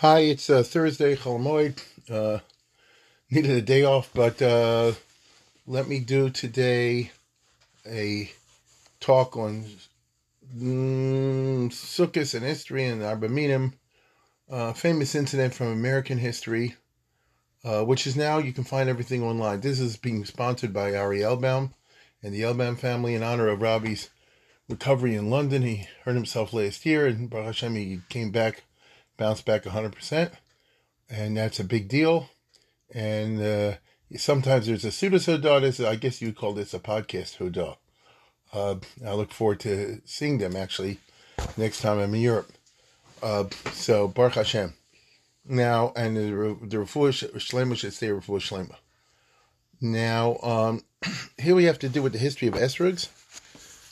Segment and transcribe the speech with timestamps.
[0.00, 1.82] Hi, it's uh, Thursday, Cholamoid.
[2.10, 2.40] Uh,
[3.30, 4.92] needed a day off, but uh,
[5.66, 7.12] let me do today
[7.86, 8.30] a
[9.00, 9.64] talk on
[10.54, 13.72] mm, Sukkot and history and Arba Minim,
[14.50, 16.74] uh, famous incident from American history,
[17.64, 19.62] uh, which is now you can find everything online.
[19.62, 21.70] This is being sponsored by Ari Elbaum
[22.22, 24.10] and the Elbaum family in honor of Robbie's
[24.68, 25.62] recovery in London.
[25.62, 28.64] He hurt himself last year, and Baruch Hashem, he came back,
[29.16, 30.32] bounced back 100%,
[31.08, 32.30] and that's a big deal.
[32.94, 33.74] And uh,
[34.16, 35.86] sometimes there's a pseudo hodah.
[35.86, 37.76] I guess you call this a podcast hodah.
[38.52, 40.98] Uh, I look forward to seeing them actually
[41.56, 42.52] next time I'm in Europe.
[43.22, 44.74] Uh, so Baruch Hashem.
[45.48, 48.76] Now, and the the Refuah Shlema should say Refuah Shlema.
[49.80, 50.84] Now, um,
[51.38, 53.08] here we have to do with the history of esrogs.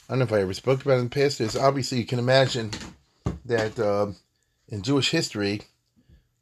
[0.07, 1.39] I don't know if I ever spoke about it in the past.
[1.39, 2.71] There's obviously you can imagine
[3.45, 4.07] that uh,
[4.67, 5.61] in Jewish history,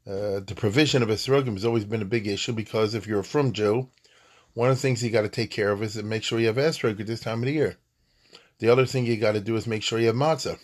[0.08, 3.20] uh, the provision of a esrogim has always been a big issue because if you're
[3.20, 3.90] a from Jew,
[4.54, 6.48] one of the things you got to take care of is to make sure you
[6.48, 7.78] have esrog at this time of the year.
[8.60, 10.60] The other thing you got to do is make sure you have matzah.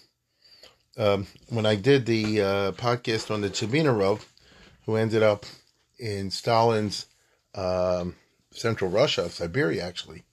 [0.98, 4.26] Um, when I did the uh, podcast on the Chavinarov,
[4.86, 5.46] who ended up
[5.98, 7.06] in Stalin's
[7.56, 8.16] um,
[8.52, 10.24] Central Russia, Siberia actually,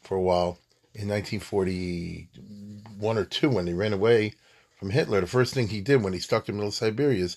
[0.00, 0.58] for a while
[0.94, 4.34] in 1941 or 2 when he ran away
[4.78, 7.36] from Hitler, the first thing he did when he stuck in middle Siberia is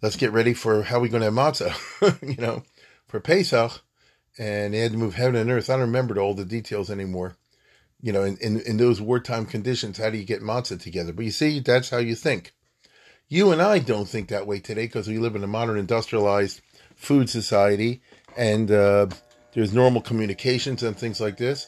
[0.00, 1.76] let's get ready for how we going to have matzah,
[2.36, 2.62] you know,
[3.06, 3.82] for Pesach.
[4.38, 5.68] And they had to move heaven and earth.
[5.68, 7.36] I don't remember all the details anymore.
[8.00, 11.12] You know, in, in, in those wartime conditions, how do you get matzah together?
[11.12, 12.52] But you see, that's how you think.
[13.28, 16.62] You and I don't think that way today because we live in a modern industrialized
[16.96, 18.00] food society
[18.36, 19.06] and uh,
[19.52, 21.66] there's normal communications and things like this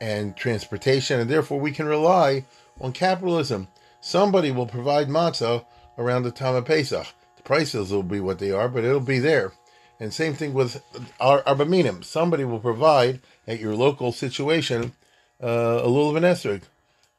[0.00, 2.46] and transportation, and therefore we can rely
[2.80, 3.68] on capitalism.
[4.00, 5.64] Somebody will provide matzah
[5.98, 7.06] around the time of Pesach
[7.36, 9.52] The prices will be what they are, but it'll be there.
[9.98, 10.82] And same thing with
[11.20, 12.02] our Arba Minim.
[12.02, 14.94] Somebody will provide at your local situation
[15.42, 16.62] uh, a lulav and esrog.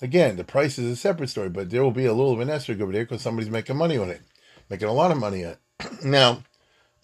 [0.02, 2.82] Again, the price is a separate story, but there will be a lulav and esrog
[2.82, 4.22] over there because somebody's making money on it,
[4.68, 6.04] making a lot of money on it.
[6.04, 6.44] now,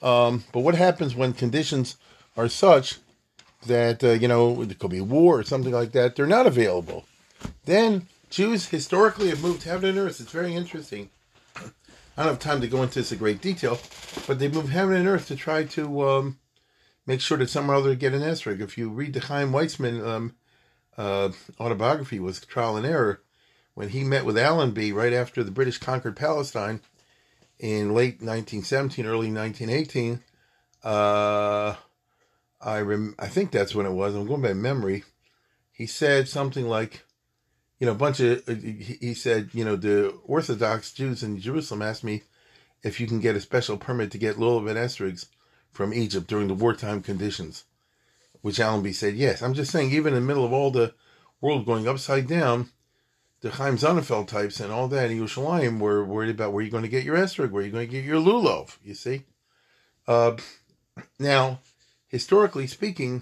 [0.02, 1.98] um, but what happens when conditions
[2.36, 2.98] are such
[3.68, 6.16] that uh, you know it could be war or something like that?
[6.16, 7.06] They're not available.
[7.66, 10.20] Then Jews historically have moved heaven and earth.
[10.20, 11.10] It's very interesting
[12.18, 13.80] I don't have time to go into this in great detail,
[14.26, 16.40] but they moved heaven and earth to try to um,
[17.06, 18.60] make sure that somehow they get an esrog.
[18.60, 20.36] If you read the Chaim Weizmann um,
[20.98, 21.30] uh,
[21.60, 23.22] autobiography, was Trial and Error,
[23.76, 26.82] when he met with Allenby right after the British conquered Palestine
[27.60, 30.24] in late 1917, early 1918.
[30.84, 31.76] Uh,
[32.60, 34.16] I rem- I think that's when it was.
[34.16, 35.04] I'm going by memory.
[35.72, 37.04] He said something like,
[37.80, 41.82] you know, a bunch of, uh, he said, you know, the Orthodox Jews in Jerusalem
[41.82, 42.24] asked me
[42.84, 45.28] if you can get a special permit to get Lulav and Esrigs
[45.72, 47.66] from Egypt during the wartime conditions,
[48.42, 49.42] which Allenby said yes.
[49.42, 50.94] I'm just saying, even in the middle of all the
[51.40, 52.70] world going upside down,
[53.42, 56.84] the Chaim Sonnenfeld types and all that in Yerushalayim were worried about where you're going
[56.84, 59.26] to get your Esrig, where you're going to get your Lulav, you see?
[60.08, 60.36] Uh,
[61.20, 61.60] now,
[62.08, 63.22] historically speaking,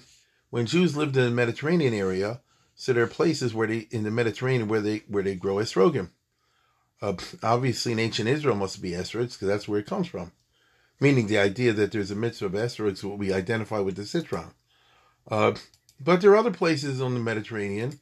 [0.50, 2.40] when Jews lived in the Mediterranean area,
[2.76, 6.10] so there are places where they in the Mediterranean where they where they grow esrogim.
[7.02, 10.32] Uh, obviously, in ancient Israel must be esrogs because that's where it comes from.
[11.00, 14.52] Meaning the idea that there's a mitzvah of esrogs will be identified with the citron.
[15.30, 15.54] Uh,
[16.00, 18.00] but there are other places on the Mediterranean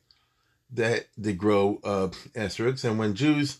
[0.71, 3.59] that they grow uh, and when Jews,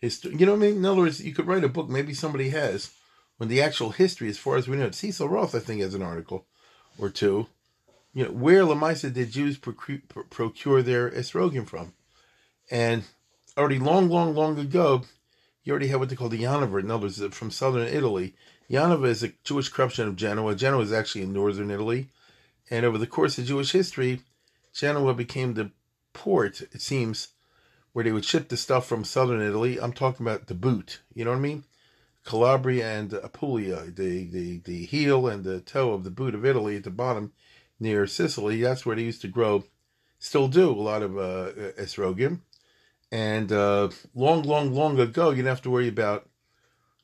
[0.00, 0.10] you
[0.46, 1.88] know, what I mean, in other words, you could write a book.
[1.88, 2.92] Maybe somebody has
[3.36, 6.02] when the actual history, as far as we know, Cecil Roth, I think, has an
[6.02, 6.46] article
[6.98, 7.46] or two
[8.12, 11.92] you know, where Lamaisa did Jews procure their esrogim from?
[12.70, 13.04] And
[13.56, 15.02] already long, long, long ago,
[15.62, 18.34] you already had what they call the Yanova, in other words, uh, from southern Italy.
[18.70, 20.54] Yanova is a Jewish corruption of Genoa.
[20.54, 22.08] Genoa is actually in northern Italy.
[22.70, 24.20] And over the course of Jewish history,
[24.72, 25.70] Genoa became the
[26.12, 27.28] port, it seems,
[27.92, 29.80] where they would ship the stuff from southern Italy.
[29.80, 31.64] I'm talking about the boot, you know what I mean?
[32.24, 36.76] Calabria and Apulia, the, the, the heel and the toe of the boot of Italy
[36.76, 37.32] at the bottom
[37.80, 38.60] near Sicily.
[38.60, 39.64] That's where they used to grow,
[40.18, 41.50] still do a lot of uh.
[43.12, 46.28] And uh, long, long, long ago, you didn't have to worry about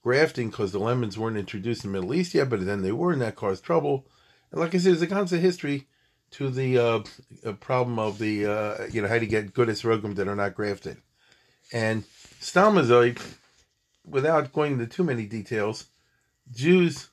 [0.02, 3.12] grafting because the lemons weren't introduced in the Middle East yet, but then they were,
[3.12, 4.06] and that caused trouble.
[4.52, 5.88] And like I said, there's a constant history
[6.32, 7.02] to the uh,
[7.54, 10.98] problem of the, uh, you know, how to get good esrogim that are not grafted.
[11.72, 12.04] And
[12.40, 13.20] Stalmazoid,
[14.04, 15.86] without going into too many details,
[16.54, 17.08] Jews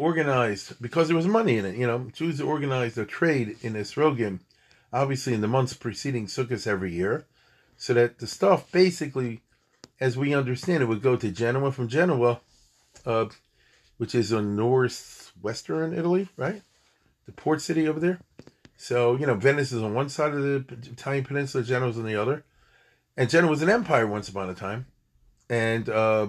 [0.00, 4.40] organized, because there was money in it, you know, Jews organized a trade in esrogim,
[4.92, 7.26] obviously in the months preceding Sukkot every year,
[7.76, 9.42] so that the stuff basically
[10.00, 11.70] as we understand it, would go to Genoa.
[11.70, 12.40] From Genoa,
[13.04, 13.26] uh,
[13.98, 16.62] which is in northwestern Italy, right?
[17.26, 18.20] The port city over there.
[18.76, 22.16] So, you know, Venice is on one side of the Italian peninsula, Genoa's on the
[22.16, 22.44] other.
[23.16, 24.86] And Genoa was an empire once upon a time.
[25.50, 26.28] And uh,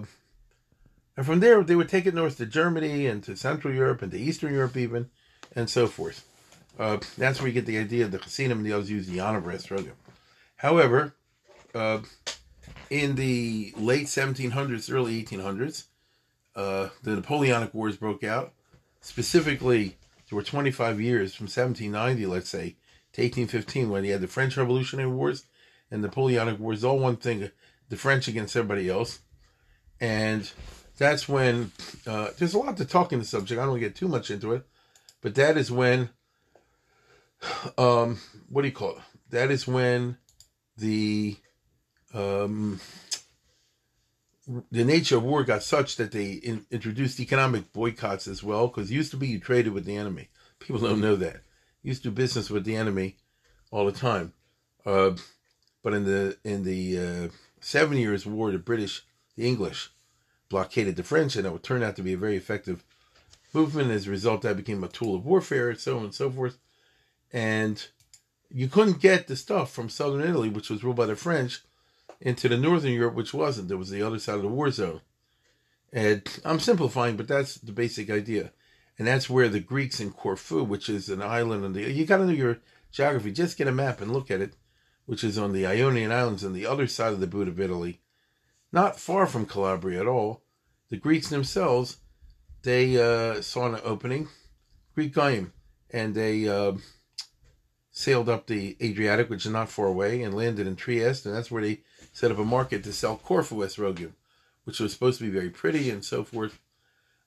[1.21, 4.12] and from there, they would take it north to Germany and to Central Europe and
[4.12, 5.12] to Eastern Europe even,
[5.56, 6.27] and so forth.
[6.79, 9.94] Uh, that's where you get the idea of the the others use the honor of
[10.56, 11.13] However,
[11.75, 12.00] uh,
[12.89, 15.83] in the late 1700s, early 1800s,
[16.56, 18.53] uh, the Napoleonic Wars broke out.
[19.01, 19.97] Specifically,
[20.27, 22.77] there were 25 years from 1790, let's say,
[23.13, 25.45] to 1815, when you had the French Revolutionary Wars
[25.91, 27.51] and the Napoleonic Wars, all one thing,
[27.89, 29.19] the French against everybody else.
[30.00, 30.51] And
[30.97, 31.71] that's when,
[32.05, 33.59] uh, there's a lot to talk in the subject.
[33.59, 34.67] I don't get too much into it,
[35.21, 36.09] but that is when,
[37.77, 39.03] um, what do you call it?
[39.29, 40.17] That is when
[40.77, 41.38] the
[42.13, 42.79] um,
[44.71, 48.67] the nature of war got such that they in, introduced economic boycotts as well.
[48.67, 50.29] Because used to be you traded with the enemy.
[50.59, 51.41] People don't know that.
[51.81, 53.17] You used to do business with the enemy
[53.71, 54.33] all the time.
[54.85, 55.11] Uh,
[55.83, 57.27] but in the in the uh,
[57.59, 59.05] Seven Years' War, the British,
[59.38, 59.89] the English,
[60.51, 62.83] blockaded the French, and it would turn out to be a very effective
[63.53, 63.92] movement.
[63.92, 66.59] As a result, that became a tool of warfare, and so on and so forth.
[67.33, 67.86] And
[68.50, 71.62] you couldn't get the stuff from southern Italy, which was ruled by the French,
[72.19, 73.68] into the northern Europe, which wasn't.
[73.68, 75.01] There was the other side of the war zone.
[75.92, 78.51] And I'm simplifying, but that's the basic idea.
[78.98, 82.25] And that's where the Greeks in Corfu, which is an island on the you gotta
[82.25, 82.59] know your
[82.92, 84.53] geography, just get a map and look at it,
[85.06, 88.01] which is on the Ionian Islands on the other side of the boot of Italy.
[88.71, 90.44] Not far from Calabria at all.
[90.89, 91.97] The Greeks themselves,
[92.63, 94.29] they uh, saw an opening,
[94.95, 95.53] Greek Goyim,
[95.89, 96.73] and they uh,
[97.91, 101.51] sailed up the Adriatic, which is not far away, and landed in Trieste, and that's
[101.51, 101.81] where they
[102.13, 104.13] set up a market to sell Corfu Esrogim,
[104.63, 106.59] which was supposed to be very pretty and so forth.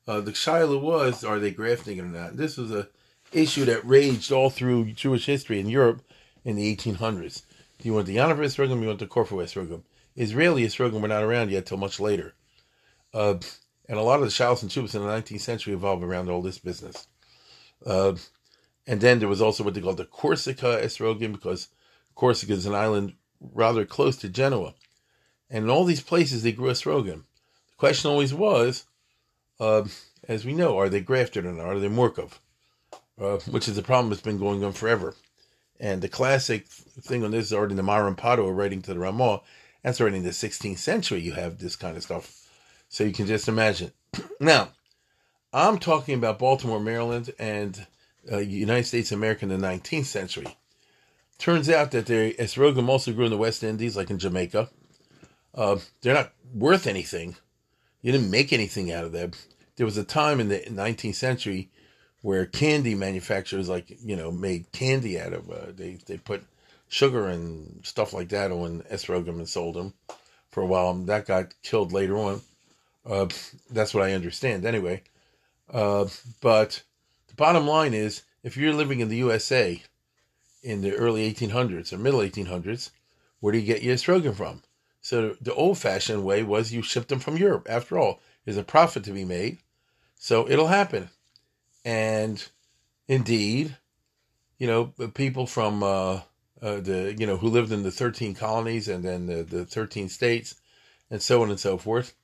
[0.06, 2.36] Uh, the Shiloh was, are they grafting it or not?
[2.36, 2.88] This was a
[3.32, 6.02] issue that raged all through Jewish history in Europe
[6.44, 7.42] in the 1800s.
[7.78, 8.80] Do you want the Yonah Esrogim?
[8.80, 9.82] You want the Corfu Esrogim?
[10.16, 12.34] Israeli Esrogim were not around yet till much later.
[13.12, 13.34] Uh,
[13.88, 16.42] and a lot of the Shalos and Chubas in the 19th century evolved around all
[16.42, 17.06] this business.
[17.84, 18.14] Uh,
[18.86, 21.68] and then there was also what they called the Corsica Esrogim, because
[22.14, 24.74] Corsica is an island rather close to Genoa.
[25.50, 27.24] And in all these places, they grew esrogim.
[27.68, 28.84] The question always was,
[29.60, 29.84] uh,
[30.26, 31.66] as we know, are they grafted or not?
[31.66, 32.32] Are they Morkov?
[33.20, 35.14] Uh, which is a problem that's been going on forever.
[35.78, 39.42] And the classic thing on this is already the Maharam Padua writing to the Ramah.
[39.84, 41.20] That's already in the 16th century.
[41.20, 42.48] You have this kind of stuff.
[42.88, 43.92] So you can just imagine.
[44.40, 44.70] now,
[45.52, 47.86] I'm talking about Baltimore, Maryland, and
[48.32, 50.56] uh, United States of America in the 19th century.
[51.36, 54.70] Turns out that the esrogim also grew in the West Indies, like in Jamaica.
[55.54, 57.36] Uh, they're not worth anything.
[58.00, 59.32] You didn't make anything out of them.
[59.76, 61.70] There was a time in the 19th century
[62.22, 65.50] where candy manufacturers, like you know, made candy out of.
[65.50, 66.42] Uh, they they put
[66.88, 69.94] sugar and stuff like that on and sold them
[70.50, 70.90] for a while.
[70.90, 72.40] And That got killed later on.
[73.04, 73.28] Uh,
[73.70, 75.02] that's what I understand, anyway.
[75.70, 76.06] Uh,
[76.40, 76.82] but
[77.28, 79.82] the bottom line is, if you're living in the USA
[80.62, 82.90] in the early 1800s or middle 1800s,
[83.40, 84.62] where do you get your esrogim from?
[85.00, 87.66] So the old fashioned way was you shipped them from Europe.
[87.68, 89.58] After all, there's a profit to be made.
[90.18, 91.10] So it'll happen.
[91.84, 92.42] And
[93.06, 93.76] indeed,
[94.58, 96.20] you know, people from uh,
[96.62, 100.08] uh, the, you know, who lived in the 13 colonies and then the, the 13
[100.08, 100.56] states
[101.10, 102.14] and so on and so forth,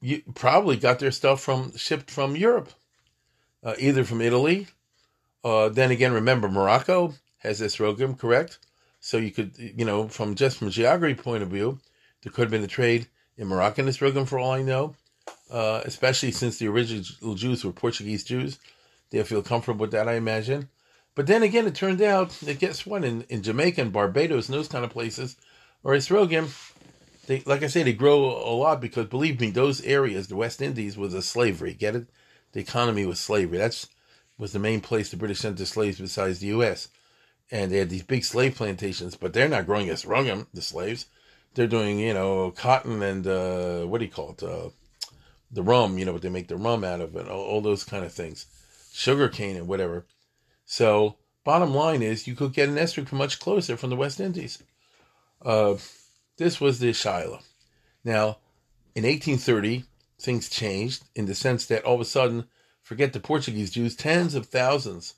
[0.00, 2.72] you probably got their stuff from shipped from Europe,
[3.62, 4.68] uh, either from Italy.
[5.44, 8.58] Uh, then again, remember Morocco has this rogim, correct?
[9.00, 11.80] So you could, you know, from just from geography point of view,
[12.22, 14.94] there could have been a trade in Moroccan rogim for all I know.
[15.50, 18.58] Uh, especially since the original Jews were Portuguese Jews,
[19.10, 20.68] they feel comfortable with that, I imagine.
[21.20, 23.04] But then again, it turned out that guess what?
[23.04, 25.36] In, in Jamaica and Barbados and those kind of places,
[25.84, 26.48] or Esrogim,
[27.26, 30.62] they like I say, they grow a lot because believe me, those areas, the West
[30.62, 31.74] Indies, was a slavery.
[31.74, 32.06] Get it?
[32.52, 33.58] The economy was slavery.
[33.58, 33.86] That's
[34.38, 36.88] was the main place the British sent their slaves besides the U.S
[37.50, 41.06] and they had these big slave plantations, but they're not growing as rungum, the slaves.
[41.54, 44.42] They're doing, you know, cotton and uh, what do you call it?
[44.42, 44.70] Uh,
[45.50, 47.82] the rum, you know, what they make the rum out of, and all, all those
[47.82, 48.46] kind of things,
[48.92, 50.06] sugar cane and whatever.
[50.72, 54.20] So, bottom line is, you could get an esrog from much closer from the West
[54.20, 54.62] Indies.
[55.44, 55.74] Uh,
[56.36, 57.40] this was the Shiloh.
[58.04, 58.38] Now,
[58.94, 59.82] in 1830,
[60.20, 62.44] things changed in the sense that all of a sudden,
[62.84, 65.14] forget the Portuguese Jews, tens of thousands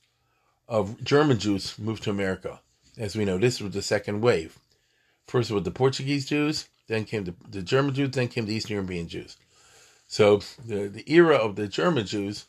[0.69, 2.61] of German Jews moved to America.
[2.97, 4.59] As we know, this was the second wave.
[5.27, 8.77] First with the Portuguese Jews, then came the, the German Jews, then came the Eastern
[8.77, 9.37] European Jews.
[10.07, 12.47] So the, the era of the German Jews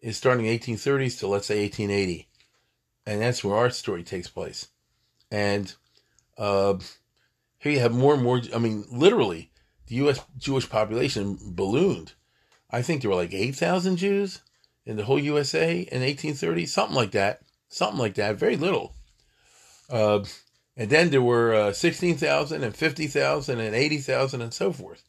[0.00, 2.28] is starting 1830s to let's say 1880.
[3.06, 4.68] And that's where our story takes place.
[5.30, 5.72] And
[6.38, 6.78] uh,
[7.58, 9.50] here you have more and more, I mean, literally,
[9.86, 10.20] the U.S.
[10.38, 12.12] Jewish population ballooned.
[12.70, 14.42] I think there were like 8,000 Jews
[14.86, 17.42] in the whole USA in 1830, something like that.
[17.68, 18.94] Something like that, very little.
[19.88, 20.24] Uh,
[20.76, 25.04] and then there were uh, 16,000 and 50,000 and 80,000 and so forth.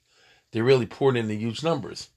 [0.52, 2.10] They really poured in the huge numbers.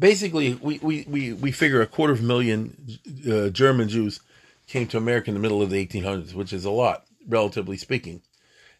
[0.00, 2.98] Basically, we, we, we, we figure a quarter of a million
[3.30, 4.20] uh, German Jews
[4.66, 8.22] came to America in the middle of the 1800s, which is a lot, relatively speaking.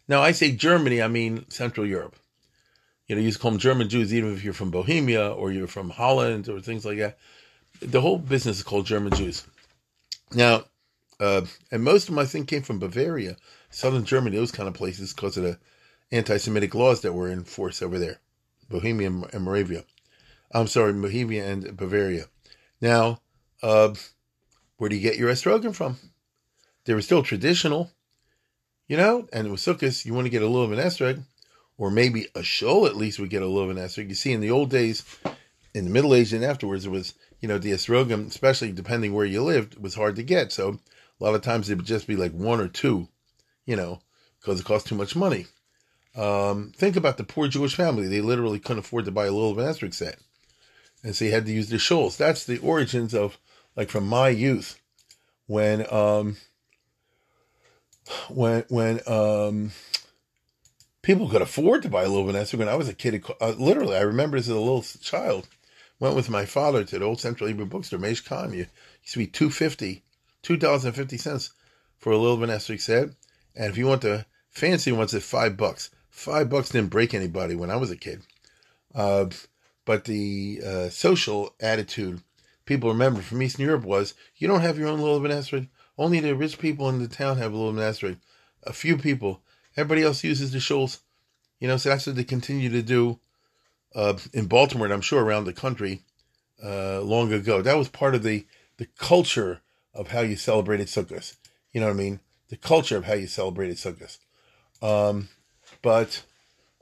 [0.07, 2.15] Now, I say Germany, I mean Central Europe.
[3.07, 5.91] You know, you call them German Jews, even if you're from Bohemia or you're from
[5.91, 7.17] Holland or things like that.
[7.81, 9.45] The whole business is called German Jews.
[10.33, 10.63] Now,
[11.19, 13.37] uh, and most of them, I think, came from Bavaria,
[13.69, 15.59] southern Germany, those kind of places, because of the
[16.11, 18.19] anti-Semitic laws that were in force over there,
[18.69, 19.83] Bohemia and Moravia.
[20.53, 22.25] I'm sorry, Bohemia and Bavaria.
[22.81, 23.21] Now,
[23.63, 23.93] uh,
[24.77, 25.97] where do you get your esrogim from?
[26.85, 27.91] They were still traditional,
[28.87, 31.23] you know, and with Sukkot, you want to get a lulav and esrog,
[31.77, 34.09] or maybe a show at least would get a lulav and esrog.
[34.09, 35.05] You see, in the old days,
[35.73, 39.25] in the Middle Ages and afterwards, it was, you know, the esrogim, especially depending where
[39.25, 40.51] you lived, was hard to get.
[40.51, 40.79] So
[41.19, 43.07] a lot of times it would just be like one or two,
[43.65, 44.01] you know,
[44.39, 45.45] because it cost too much money.
[46.15, 48.07] Um, think about the poor Jewish family.
[48.07, 50.19] They literally couldn't afford to buy a little of an estrog set.
[51.03, 52.17] And so you had to use the shoals.
[52.17, 53.37] That's the origins of,
[53.75, 54.79] like, from my youth,
[55.47, 56.37] when, um,
[58.29, 59.71] when, when, um,
[61.01, 62.53] people could afford to buy a little of.
[62.53, 65.47] When I was a kid, uh, literally, I remember as a little child,
[65.99, 68.53] went with my father to the old Central Hebrew bookstore, Mesh Khan.
[68.53, 68.67] You
[69.03, 70.03] used to be 250
[70.41, 71.51] two dollars and fifty cents
[71.97, 73.09] for a lulav set.
[73.55, 75.89] And if you want the fancy ones, it's five bucks.
[76.09, 78.21] Five bucks didn't break anybody when I was a kid.
[78.93, 79.25] Uh,
[79.85, 82.21] but the uh, social attitude
[82.65, 86.59] people remember from Eastern Europe was you don't have your own lulav Only the rich
[86.59, 88.17] people in the town have a lulav
[88.63, 89.41] A few people.
[89.75, 90.99] Everybody else uses the shoals.
[91.59, 93.19] You know, so that's what they continue to do
[93.95, 96.01] uh, in Baltimore, and I'm sure around the country
[96.63, 97.61] uh, long ago.
[97.61, 98.45] That was part of the
[98.77, 99.61] the culture
[99.93, 101.35] of how you celebrated Sukkot.
[101.71, 102.19] You know what I mean?
[102.49, 104.17] The culture of how you celebrated Sukkot.
[104.81, 105.29] Um,
[105.81, 106.23] but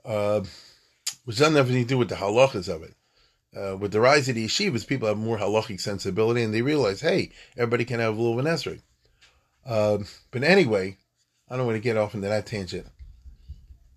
[0.04, 0.42] uh,
[1.30, 2.92] which doesn't have anything to do with the halachas of it.
[3.56, 7.02] Uh, with the rise of the yeshivas, people have more halachic sensibility, and they realize,
[7.02, 8.82] hey, everybody can have a little of
[9.64, 10.96] Um, but anyway,
[11.48, 12.88] I don't want to get off into that tangent.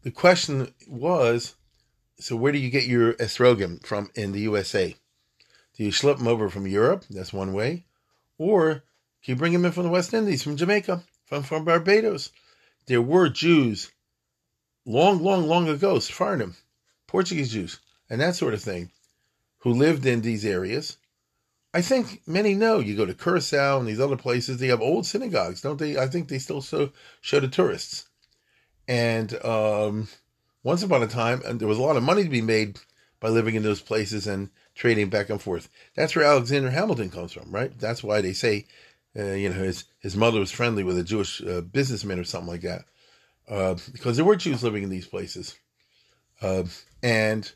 [0.04, 1.56] The question was,
[2.20, 4.96] so where do you get your esrogim from in the USA?
[5.76, 7.06] Do you slip them over from Europe?
[7.10, 7.86] That's one way.
[8.38, 8.84] Or
[9.24, 12.30] can you bring them in from the West Indies, from Jamaica, from, from Barbados?
[12.86, 13.90] There were Jews
[14.86, 16.56] long, long, long ago, Sephardim,
[17.14, 17.80] Portuguese Jews,
[18.10, 18.90] and that sort of thing,
[19.60, 20.98] who lived in these areas.
[21.74, 22.80] I think many know.
[22.80, 25.96] You go to Curacao and these other places, they have old synagogues, don't they?
[25.98, 26.90] I think they still show,
[27.22, 28.10] to tourists.
[28.88, 30.08] And um,
[30.64, 32.80] once upon a time, and there was a lot of money to be made
[33.20, 35.70] by living in those places and trading back and forth.
[35.96, 37.72] That's where Alexander Hamilton comes from, right?
[37.80, 38.66] That's why they say
[39.18, 42.50] uh, you know, his his mother was friendly with a Jewish uh, businessman or something
[42.50, 42.86] like that,
[43.48, 45.56] uh, because there were Jews living in these places,
[46.42, 46.64] uh,
[47.04, 47.52] and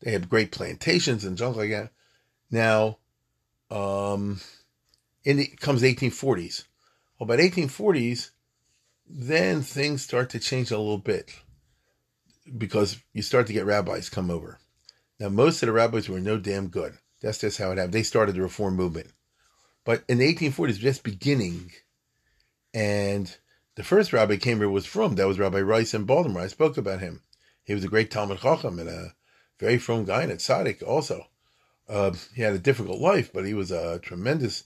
[0.00, 1.90] they had great plantations and junk like.
[2.50, 2.98] Now,
[3.70, 4.40] um,
[5.24, 6.64] in the, comes the 1840s.
[7.18, 8.30] Well, by 1840s,
[9.06, 11.34] then things start to change a little bit
[12.56, 14.58] because you start to get rabbis come over.
[15.18, 16.94] Now, most of the rabbis were no damn good.
[17.20, 17.92] That's just how it happened.
[17.92, 19.12] They started the reform movement.
[19.84, 21.70] But in the 1840s, just beginning,
[22.74, 23.34] and
[23.74, 26.42] the first rabbi came here was from that was Rabbi Rice in Baltimore.
[26.42, 27.22] I spoke about him.
[27.64, 29.14] He was a great Talmud Chacham and a
[29.58, 31.26] very firm guy and a tzaddik also.
[31.88, 34.64] Uh, he had a difficult life, but he was a tremendous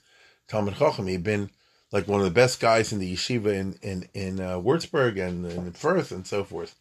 [0.48, 1.06] Talmud Chacham.
[1.06, 1.50] He'd been
[1.92, 5.46] like one of the best guys in the yeshiva in in in uh, Würzburg and
[5.46, 6.74] in Fürth and so forth.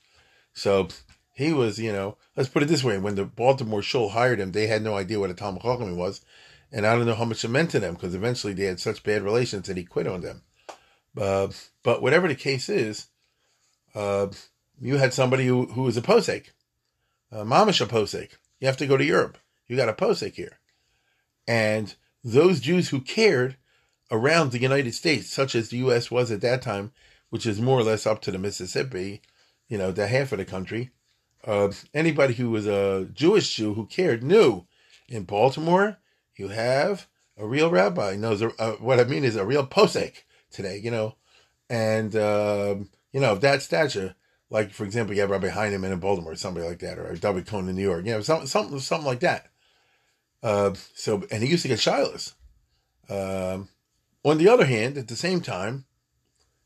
[0.53, 0.87] So
[1.33, 4.51] he was, you know, let's put it this way: when the Baltimore Shul hired him,
[4.51, 6.21] they had no idea what a Talmud Chacham was,
[6.71, 9.03] and I don't know how much it meant to them because eventually they had such
[9.03, 10.43] bad relations that he quit on them.
[11.17, 11.47] Uh,
[11.83, 13.07] but whatever the case is,
[13.93, 14.27] uh,
[14.81, 16.47] you had somebody who, who was a posek,
[17.31, 18.31] a mamish posek.
[18.59, 19.37] You have to go to Europe.
[19.67, 20.59] You got a posek here.
[21.47, 23.57] And those Jews who cared
[24.11, 26.09] around the United States, such as the U.S.
[26.09, 26.91] was at that time,
[27.29, 29.21] which is more or less up to the Mississippi,
[29.67, 30.91] you know, the half of the country,
[31.45, 34.65] uh, anybody who was a Jewish Jew who cared knew
[35.07, 35.97] in Baltimore,
[36.35, 40.79] you have a real rabbi knows uh, what I mean is a real posek today,
[40.83, 41.15] you know,
[41.69, 44.15] and um, you know that stature.
[44.49, 47.47] Like for example, you have Rabbi Heinemann in Baltimore, or somebody like that, or David
[47.47, 49.47] Cohn in New York, you know, something something something like that.
[50.43, 52.33] Uh, so and he used to get shilas.
[53.09, 53.69] Um,
[54.23, 55.85] on the other hand, at the same time,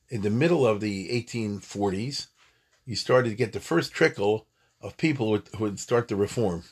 [0.10, 2.28] in the middle of the 1840s,
[2.86, 4.48] you started to get the first trickle
[4.82, 6.64] of people who would, start to reform.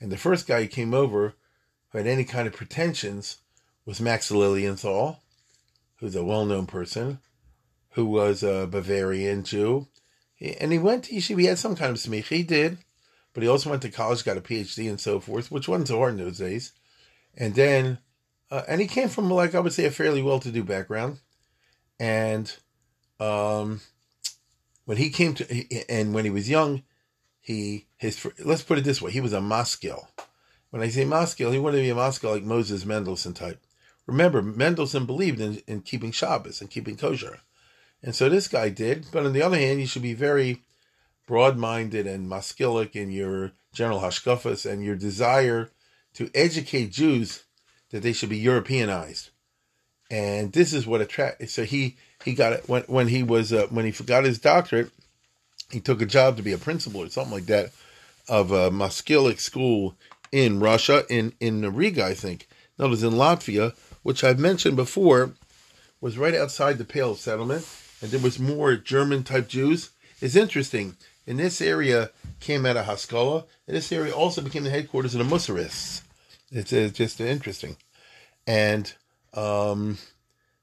[0.00, 1.34] And the first guy who came over
[1.90, 3.38] who had any kind of pretensions
[3.84, 5.22] was Max Lilienthal,
[5.96, 7.18] who's a well known person,
[7.90, 9.88] who was a Bavarian Jew.
[10.40, 12.78] And he went to yeshiva, he had some kind of smicha, he did,
[13.34, 15.98] but he also went to college, got a PhD and so forth, which wasn't so
[15.98, 16.72] hard in those days.
[17.36, 17.98] And then,
[18.50, 21.18] uh, and he came from, like, I would say, a fairly well to do background.
[21.98, 22.52] And
[23.20, 23.82] um,
[24.86, 26.82] when he came to, and when he was young,
[27.40, 30.08] he, his, let's put it this way, he was a maskil.
[30.70, 33.60] When I say maskil, he wanted to be a maskil like Moses Mendelssohn type.
[34.06, 37.40] Remember, Mendelssohn believed in, in keeping Shabbos and keeping kosher.
[38.02, 39.06] And so this guy did.
[39.12, 40.62] But on the other hand, you should be very
[41.26, 45.70] broad minded and maskilic in your general hashkafas and your desire
[46.14, 47.44] to educate Jews
[47.90, 49.30] that they should be Europeanized.
[50.10, 51.50] And this is what attracted.
[51.50, 54.90] So he he got it when when he was uh, when he got his doctorate.
[55.70, 57.70] He took a job to be a principal or something like that
[58.28, 59.94] of a maskilic school
[60.32, 62.48] in Russia, in, in Riga, I think.
[62.78, 65.32] Notice in Latvia, which I've mentioned before,
[66.00, 67.66] was right outside the Pale of settlement,
[68.00, 69.90] and there was more German type Jews.
[70.20, 70.96] It's interesting.
[71.26, 75.18] In this area came out of Haskalah, and this area also became the headquarters of
[75.18, 76.02] the Mussarists.
[76.50, 77.76] It's, it's just interesting.
[78.46, 78.92] And
[79.34, 79.98] um,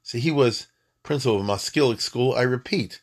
[0.03, 0.67] so he was
[1.03, 2.33] principal of a Maskilic school.
[2.33, 3.01] I repeat,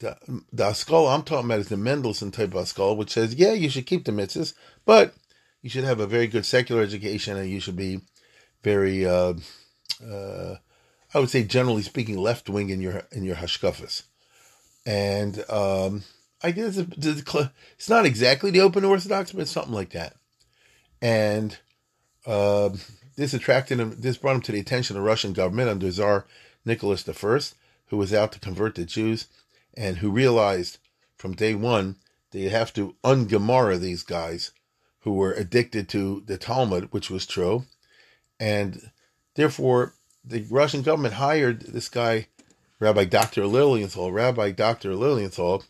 [0.00, 0.16] the,
[0.52, 3.70] the Haskalah I'm talking about is the Mendelssohn type of Haskalah, which says, yeah, you
[3.70, 4.52] should keep the mitzvahs,
[4.84, 5.14] but
[5.62, 8.00] you should have a very good secular education, and you should be
[8.62, 9.34] very, uh,
[10.04, 10.56] uh,
[11.14, 14.02] I would say, generally speaking, left wing in your in your hashkafas.
[14.84, 16.04] And um,
[16.42, 20.16] I guess it's not exactly the open orthodox, but it's something like that.
[21.00, 21.56] And
[22.26, 22.70] uh,
[23.16, 23.96] this attracted him.
[23.98, 26.26] This brought him to the attention of the Russian government under Tsar
[26.64, 27.40] Nicholas I,
[27.86, 29.26] who was out to convert the Jews,
[29.74, 30.78] and who realized
[31.16, 31.96] from day one
[32.30, 34.52] that you have to ungemara these guys
[35.00, 37.64] who were addicted to the Talmud, which was true.
[38.38, 38.90] And
[39.34, 42.26] therefore, the Russian government hired this guy,
[42.80, 43.46] Rabbi Dr.
[43.46, 44.94] Lilienthal, Rabbi Dr.
[44.94, 45.64] Lilienthal,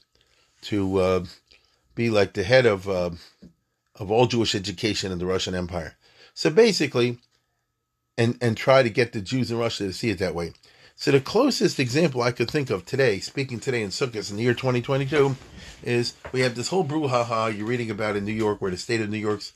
[0.62, 1.24] to uh,
[1.94, 3.11] be like the head of uh,
[3.96, 5.96] of all Jewish education in the Russian Empire.
[6.34, 7.18] So basically,
[8.16, 10.52] and and try to get the Jews in Russia to see it that way.
[10.96, 14.42] So the closest example I could think of today, speaking today in Sukkot in the
[14.42, 15.37] year 2022,
[15.84, 19.00] is we have this whole brouhaha you're reading about in New York, where the state
[19.00, 19.52] of New York's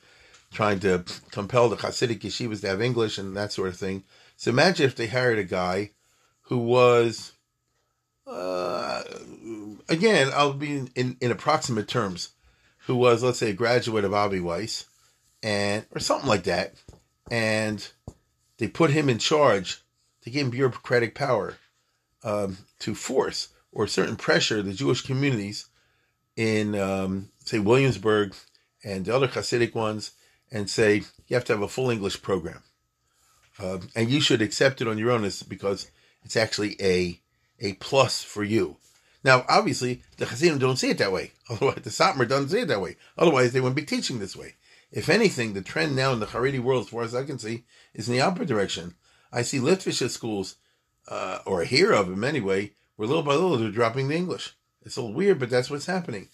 [0.53, 4.05] trying to compel the Hasidic yeshivas to have English and that sort of thing.
[4.43, 5.93] So imagine if they hired a guy
[6.41, 7.31] who was,
[8.27, 9.05] uh,
[9.89, 12.31] again, I'll be in, in, approximate terms,
[12.87, 14.87] who was, let's say, a graduate of Avi Weiss,
[15.45, 16.75] and or something like that,
[17.31, 17.89] and
[18.59, 19.81] they put him in charge.
[20.25, 21.55] They gave him bureaucratic power
[22.25, 25.67] um, to force or certain pressure the Jewish communities
[26.35, 28.35] in, um, say, Williamsburg
[28.83, 30.11] and the other Hasidic ones
[30.51, 32.65] and say, you have to have a full English program.
[33.59, 35.91] Uh, and you should accept it on your own because
[36.25, 37.21] it's actually a
[37.61, 38.77] a plus for you.
[39.25, 41.33] Now, obviously, the Hasidim don't see it that way.
[41.51, 42.97] Otherwise, the Satmar doesn't see it that way.
[43.17, 44.55] Otherwise, they wouldn't be teaching this way.
[44.91, 47.65] If anything, the trend now in the Haredi world, as far as I can see,
[47.95, 48.95] is in the opposite direction.
[49.33, 50.57] I see Litvish schools,
[51.09, 54.55] uh, or hear of them anyway, where little by little they're dropping the English.
[54.85, 56.29] It's a little weird, but that's what's happening.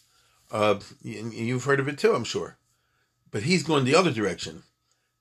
[0.50, 2.56] Uh, you've heard of it too, I'm sure.
[3.30, 4.62] But he's going the other direction.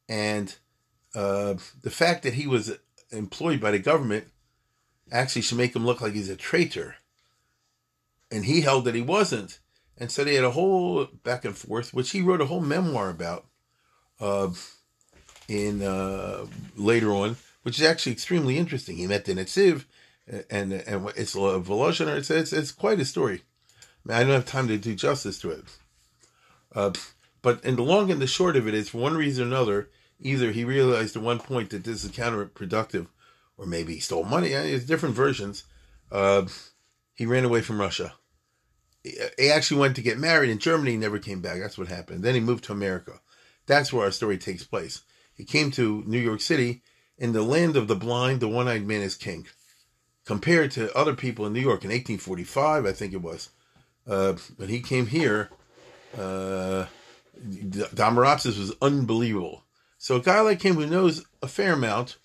[0.07, 0.55] And
[1.17, 2.77] uh, the fact that he was
[3.09, 4.27] employed by the government
[5.11, 6.97] actually should make him look like he's a traitor.
[8.29, 9.57] And he held that he wasn't.
[9.97, 13.09] And so they had a whole back and forth, which he wrote a whole memoir
[13.09, 13.45] about
[14.19, 14.49] uh,
[15.47, 18.97] in uh, later on, which is actually extremely interesting.
[18.97, 19.85] He met the Netziv,
[20.51, 22.15] and and it's a Volozhin.
[22.15, 23.41] It's, it's it's quite a story.
[24.05, 25.63] I, mean, I don't have time to do justice to it.
[26.75, 26.91] Uh,
[27.41, 29.89] but in the long and the short of it is, for one reason or another,
[30.19, 33.07] either he realized at one point that this is counterproductive,
[33.57, 34.49] or maybe he stole money.
[34.49, 35.63] It's different versions.
[36.11, 36.45] Uh,
[37.13, 38.13] he ran away from Russia.
[39.03, 40.91] He actually went to get married in Germany.
[40.91, 41.59] He never came back.
[41.59, 42.23] That's what happened.
[42.23, 43.21] Then he moved to America.
[43.65, 45.01] That's where our story takes place.
[45.33, 46.81] He came to New York City
[47.17, 49.47] in the land of the blind, the one eyed man is king.
[50.25, 53.49] Compared to other people in New York in 1845, I think it was,
[54.05, 55.49] uh, when he came here,
[56.17, 56.85] uh,
[58.57, 59.63] was unbelievable.
[59.97, 62.17] So a guy like him who knows a fair amount,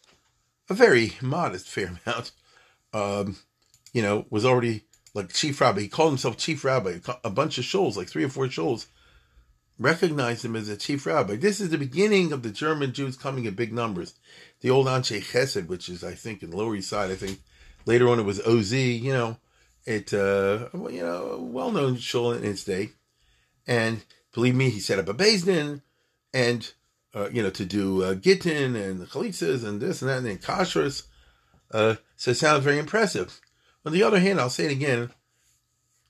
[0.69, 2.33] a very modest fair amount,
[2.93, 3.37] um,
[3.93, 5.81] you know, was already like chief rabbi.
[5.81, 6.99] He called himself chief rabbi.
[7.25, 8.87] A bunch of shoals, like three or four shoals,
[9.79, 11.37] recognized him as a chief rabbi.
[11.37, 14.15] This is the beginning of the German Jews coming in big numbers.
[14.61, 17.41] The old Anshe Chesed, which is, I think, in the Lower East Side, I think
[17.85, 19.37] later on it was OZ, you know,
[19.85, 22.91] it, uh, you know, well known shul in its day.
[23.67, 25.83] And believe me, he set up a Din
[26.33, 26.73] and,
[27.15, 30.39] uh, you know, to do uh, Gittin and Chalitzas and this and that and then
[30.39, 31.05] Kashrus.
[31.71, 33.41] Uh, so it sounds very impressive.
[33.85, 35.11] On the other hand, I'll say it again,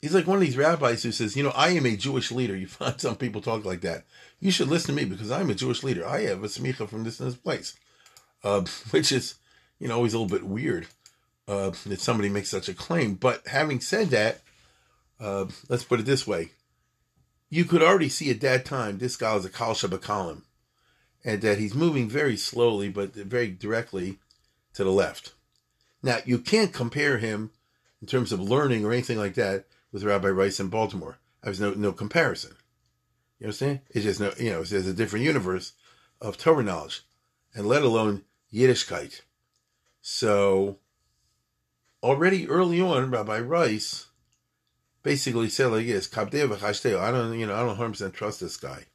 [0.01, 2.57] he's like one of these rabbis who says, you know, I am a Jewish leader.
[2.63, 4.05] You find some people talk like that.
[4.41, 6.07] You should listen to me because I'm a Jewish leader.
[6.07, 7.75] I have a smicha from this and this place,
[8.45, 9.37] uh, which is,
[9.79, 10.87] you know, always a little bit weird
[11.49, 13.15] uh, that somebody makes such a claim.
[13.15, 14.41] But having said that,
[15.21, 16.51] uh, let's put it this way.
[17.49, 20.43] You could already see at that time this guy was a Kal Shabakalim,
[21.25, 24.19] and that he's moving very slowly but very directly
[24.75, 25.33] to the left.
[26.03, 27.51] Now, you can't compare him
[28.01, 31.19] in terms of learning or anything like that with Rabbi Rice in Baltimore.
[31.43, 32.57] There's no no comparison.
[33.39, 33.81] You understand?
[33.91, 35.73] It's just no, you know, it's just a different universe
[36.21, 37.03] of Torah knowledge,
[37.55, 39.23] and let alone Yiddishkeit.
[40.01, 40.79] So,
[42.03, 44.07] already early on, Rabbi Rice
[45.03, 48.87] basically said like this, I don't, you know, I don't 100% trust this guy.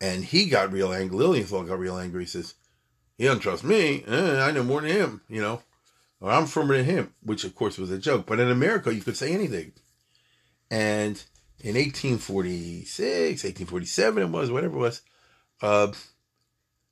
[0.00, 1.16] And he got real angry.
[1.16, 2.24] Lilienthal got real angry.
[2.24, 2.54] He says,
[3.16, 4.04] he doesn't trust me.
[4.06, 5.62] Eh, I know more than him, you know
[6.20, 8.26] or I'm firmer than him, which of course was a joke.
[8.26, 9.72] But in America, you could say anything.
[10.70, 11.22] And
[11.60, 15.02] in 1846, 1847, it was, whatever it was,
[15.62, 15.92] uh,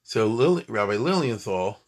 [0.02, 1.78] so Rabbi Lilienthal,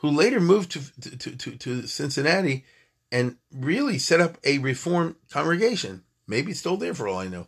[0.00, 2.64] who later moved to, to, to, to Cincinnati
[3.10, 7.46] and really set up a Reform congregation, maybe it's still there for all I know,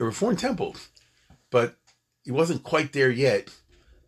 [0.00, 0.76] a Reform temple,
[1.52, 1.76] but
[2.24, 3.48] he wasn't quite there yet.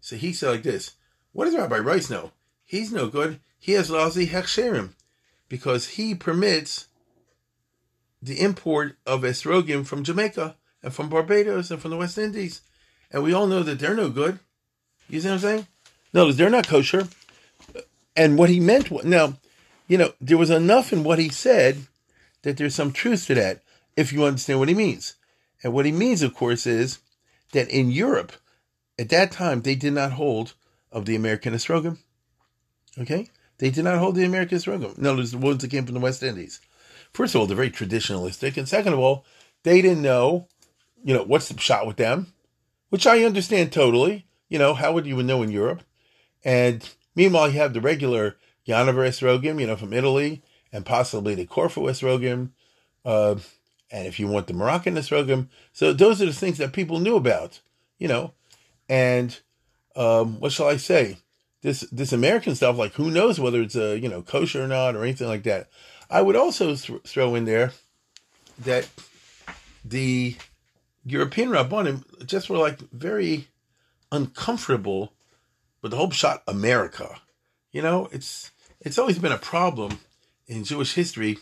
[0.00, 0.96] So he said like this,
[1.32, 2.32] what does Rabbi Rice know?
[2.64, 4.90] He's no good he has lousy hechsherim
[5.48, 6.88] because he permits
[8.20, 12.60] the import of esrogim from Jamaica and from Barbados and from the West Indies.
[13.10, 14.38] And we all know that they're no good.
[15.08, 15.66] You see what I'm saying?
[16.12, 17.08] No, they're not kosher.
[18.14, 19.38] And what he meant, was, now,
[19.88, 21.86] you know, there was enough in what he said
[22.42, 23.62] that there's some truth to that
[23.96, 25.14] if you understand what he means.
[25.62, 26.98] And what he means, of course, is
[27.54, 28.32] that in Europe,
[28.98, 30.54] at that time, they did not hold
[30.92, 31.98] of the American esrogim.
[32.98, 33.28] Okay?
[33.58, 34.94] They did not hold the American struggle.
[34.96, 36.60] No, there's the ones that came from the West Indies.
[37.12, 39.24] First of all, they're very traditionalistic, and second of all,
[39.62, 40.48] they didn't know,
[41.02, 42.32] you know, what's the shot with them,
[42.90, 44.26] which I understand totally.
[44.48, 45.82] You know, how would you know in Europe?
[46.44, 48.36] And meanwhile, you have the regular
[48.66, 52.50] Yanover Esrogim, you know, from Italy, and possibly the Corfu Esrogim,
[53.04, 53.36] uh,
[53.94, 55.48] and if you want the Moroccan Esrogim.
[55.72, 57.60] So those are the things that people knew about,
[57.98, 58.32] you know.
[58.88, 59.38] And
[59.96, 61.18] um, what shall I say?
[61.64, 64.94] this this American stuff, like who knows whether it's a you know kosher or not
[64.94, 65.70] or anything like that.
[66.10, 67.72] I would also th- throw in there
[68.58, 68.88] that
[69.82, 70.36] the
[71.06, 73.48] European rabbanim just were like very
[74.12, 75.14] uncomfortable
[75.80, 77.16] with the whole shot America.
[77.72, 78.50] You know, it's
[78.82, 80.00] it's always been a problem
[80.46, 81.38] in Jewish history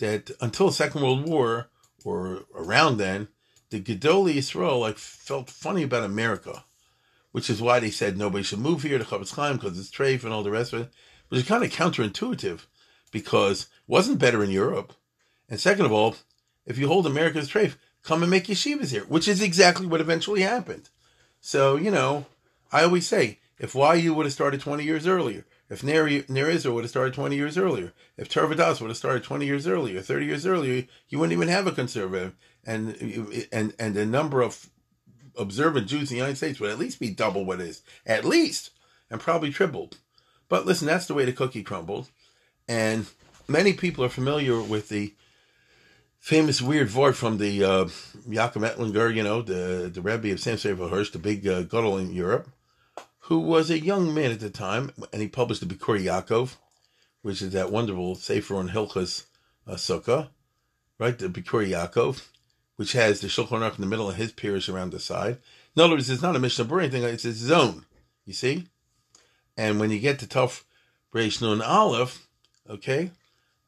[0.00, 1.68] that until the Second World War
[2.06, 3.28] or around then,
[3.70, 6.64] the Gedolei Yisrael like felt funny about America
[7.36, 10.24] which is why they said nobody should move here to Chofetz Chaim because it's treif
[10.24, 10.88] and all the rest of it,
[11.28, 12.64] which is kind of counterintuitive
[13.12, 14.94] because it wasn't better in Europe.
[15.46, 16.16] And second of all,
[16.64, 20.40] if you hold America's treif, come and make yeshivas here, which is exactly what eventually
[20.40, 20.88] happened.
[21.42, 22.24] So, you know,
[22.72, 26.90] I always say, if YU would have started 20 years earlier, if Ner, would have
[26.90, 30.84] started 20 years earlier, if Torah would have started 20 years earlier, 30 years earlier,
[31.08, 32.34] you wouldn't even have a conservative.
[32.64, 32.96] And,
[33.52, 34.68] and, and the number of
[35.36, 38.24] observant Jews in the United States would at least be double what it is, at
[38.24, 38.70] least,
[39.10, 39.98] and probably tripled.
[40.48, 42.10] But listen, that's the way the cookie crumbled.
[42.68, 43.06] And
[43.48, 45.14] many people are familiar with the
[46.20, 47.84] famous weird vort from the uh,
[48.28, 51.64] Yaakov Ettlinger, you know, the, the Rebbe of Samson Raphael Hirsch, the big uh,
[51.96, 52.48] in Europe,
[53.26, 56.56] who was a young man at the time, and he published the Bikkurei Yaakov,
[57.22, 59.24] which is that wonderful Sefer on Hilchas
[59.66, 60.28] uh, Sukkah,
[60.98, 61.18] right?
[61.18, 62.22] The Bikkurei Yaakov
[62.76, 65.38] which has the Shulchan Aruch in the middle and his peers around the side.
[65.74, 67.84] In other words, it's not a Mishnah Berurah anything, it's its zone.
[68.24, 68.66] You see?
[69.56, 70.62] And when you get to Tov
[71.14, 72.26] Reish Nun Aleph,
[72.68, 73.10] okay,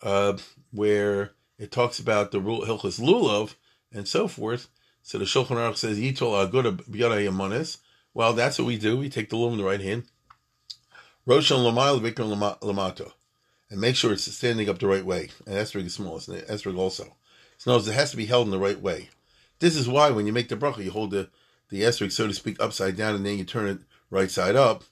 [0.03, 0.37] uh,
[0.71, 3.55] where it talks about the rule Hilchas Lulav
[3.93, 4.69] and so forth,
[5.03, 7.79] So the Shulchan Aruch says, Yitol Aguda B'yada Yamonis.
[8.19, 8.97] Well, that's what we do.
[8.97, 10.03] We take the loom in the right hand.
[11.25, 13.13] Rosh Lamayl Vikram Lamato.
[13.71, 15.29] And make sure it's standing up the right way.
[15.47, 16.19] And Esrig is small.
[16.19, 17.15] Esrig also.
[17.59, 19.11] So it has to be held in the right way.
[19.61, 21.31] This is why when you make the bracha, you hold the,
[21.69, 23.79] the Esrig, so to speak, upside down, and then you turn it
[24.11, 24.83] right side up.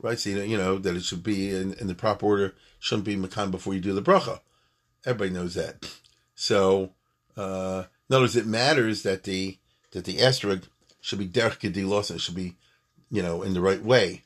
[0.00, 2.56] Right, so you know that it should be in, in the proper order.
[2.80, 4.40] Shouldn't be makan before you do the bracha.
[5.06, 5.88] Everybody knows that.
[6.34, 6.94] So,
[7.36, 9.58] uh, in other words, it matters that the
[9.92, 10.64] that the esrog
[11.00, 12.56] should be derech kedilos and should be,
[13.10, 14.24] you know, in the right way.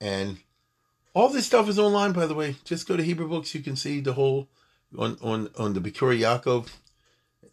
[0.00, 0.38] And
[1.14, 2.56] all this stuff is online, by the way.
[2.64, 3.54] Just go to Hebrew books.
[3.54, 4.48] You can see the whole
[4.98, 6.68] on on on the Bikkurei Yaakov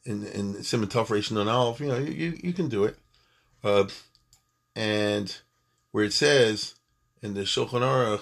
[0.06, 1.80] in in Simon on Aleph.
[1.80, 2.98] You know, you you can do it.
[3.64, 3.88] Uh,
[4.76, 5.38] and
[5.92, 6.76] where it says
[7.22, 8.22] in the Shulchan Aruch,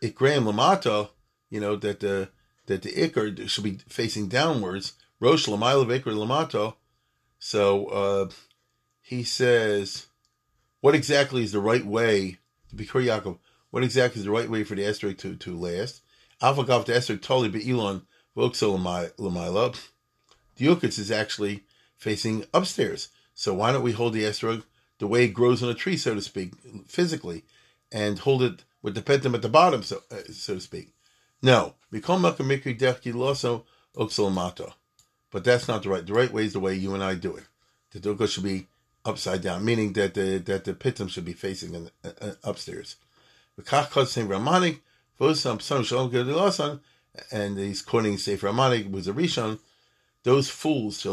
[0.00, 1.10] Ikram Lamata,
[1.50, 2.30] you know that the
[2.66, 4.94] that the Iker should be facing downwards.
[5.20, 6.74] Rosh Lamayla Ikr Lamato.
[7.38, 8.28] So uh,
[9.04, 10.06] he says,
[10.80, 12.38] what exactly is the right way,
[12.74, 13.38] Bikkurei Yaakov,
[13.70, 16.00] what exactly is the right way for the esrog to, to last?
[16.40, 19.78] Avagav the esrog totally be Elon Lamayla.
[20.56, 21.64] The Yukitz is actually
[21.98, 23.08] facing upstairs.
[23.34, 24.62] So why don't we hold the esrog
[24.98, 26.54] the way it grows on a tree, so to speak,
[26.86, 27.44] physically,
[27.92, 30.94] and hold it with the petum at the bottom, so, uh, so to speak?
[31.42, 31.74] No.
[31.90, 32.00] But
[35.44, 36.06] that's not the right.
[36.06, 37.44] The right way is the way you and I do it.
[37.90, 38.66] The doka should be
[39.04, 42.96] upside down, meaning that the that the pitum should be facing in, uh, upstairs.
[47.30, 49.60] And he's quoting Sefer Ramanik was a Rishon.
[50.24, 51.02] Those fools.
[51.02, 51.12] That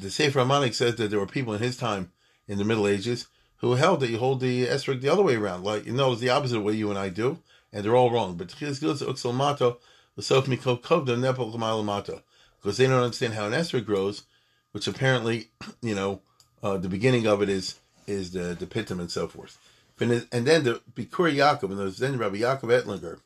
[0.00, 2.12] the Sefer Ramanik says that there were people in his time
[2.48, 5.62] in the Middle Ages who held that you hold the esrog the other way around.
[5.62, 7.38] Like you know, it's the opposite way you and I do,
[7.72, 8.36] and they're all wrong.
[8.36, 8.52] But
[12.62, 14.22] because they don't understand how an esrog grows,
[14.70, 15.48] which apparently,
[15.82, 16.20] you know,
[16.62, 19.58] uh, the beginning of it is is the the pitum and so forth.
[20.00, 23.20] And then the Bikkurei Yaakov, and there's then Rabbi Yaakov Ettlinger,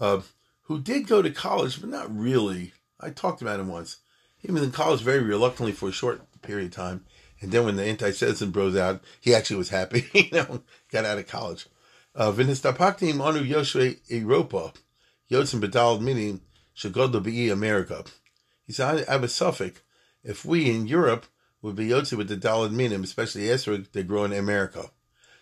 [0.00, 0.20] uh,
[0.62, 2.72] who did go to college, but not really.
[2.98, 3.98] I talked about him once.
[4.38, 7.04] He was in college very reluctantly for a short period of time.
[7.40, 11.18] And then when the anti-citizen bros out, he actually was happy, you know, got out
[11.18, 11.66] of college.
[12.14, 14.72] Uh, Vinistapaktim anu Yoshua Europa,
[15.30, 16.40] Yotzim Bedal meaning
[16.76, 18.04] Shagodlo Be America.
[18.66, 19.80] He said, I have a suffix.
[20.24, 21.26] If we in Europe
[21.60, 24.90] would be Yotzi with the Dalad Minim, especially Esrog, they grow in America.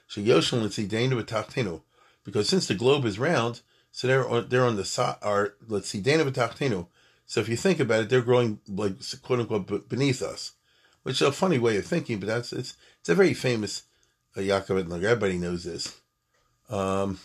[0.09, 1.83] Shayoshim let's see Dana Tachtinu.
[2.24, 3.61] Because since the globe is round,
[3.92, 6.87] so they're on, they're on the side, or let's see Dana Tachtinu.
[7.26, 10.52] So if you think about it, they're growing like quote unquote beneath us
[11.02, 13.85] which is a funny way of thinking, but that's it's it's a very famous
[14.37, 15.04] uh, Yaakov Ettlinger.
[15.04, 15.96] Everybody knows this.
[16.68, 17.18] Um,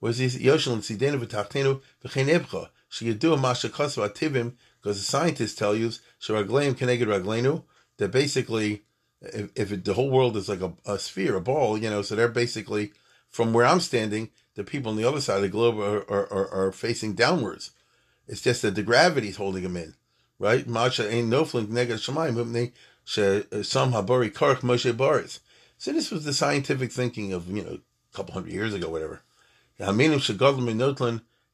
[0.00, 5.54] was this Yoshel and Sidenu v'Tachtenu v'chein Ebcha sheyedu masha kosu ativim because the scientists
[5.54, 5.88] tell you
[6.20, 7.64] sheragleim keneged raglenu
[7.96, 8.82] that basically
[9.22, 12.02] if, if it, the whole world is like a, a, sphere, a ball, you know,
[12.02, 12.92] so they're basically
[13.30, 16.32] from where I'm standing, the people on the other side of the globe are, are,
[16.32, 17.70] are, are facing downwards.
[18.26, 19.94] It's just that the gravity is holding them in
[20.42, 20.66] right?
[20.66, 22.72] Masha ain't noflink neged shemayim mipnei
[23.18, 25.40] uh, some habari karch Moshe Baris.
[25.78, 29.22] So this was the scientific thinking of you know a couple hundred years ago, whatever.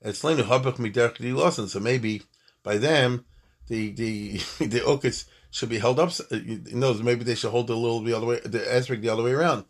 [0.05, 2.23] So maybe
[2.63, 3.25] by them
[3.69, 6.11] the the the okis should be held up.
[6.31, 9.23] You know, maybe they should hold the little the other way, the aspect the other
[9.23, 9.65] way around.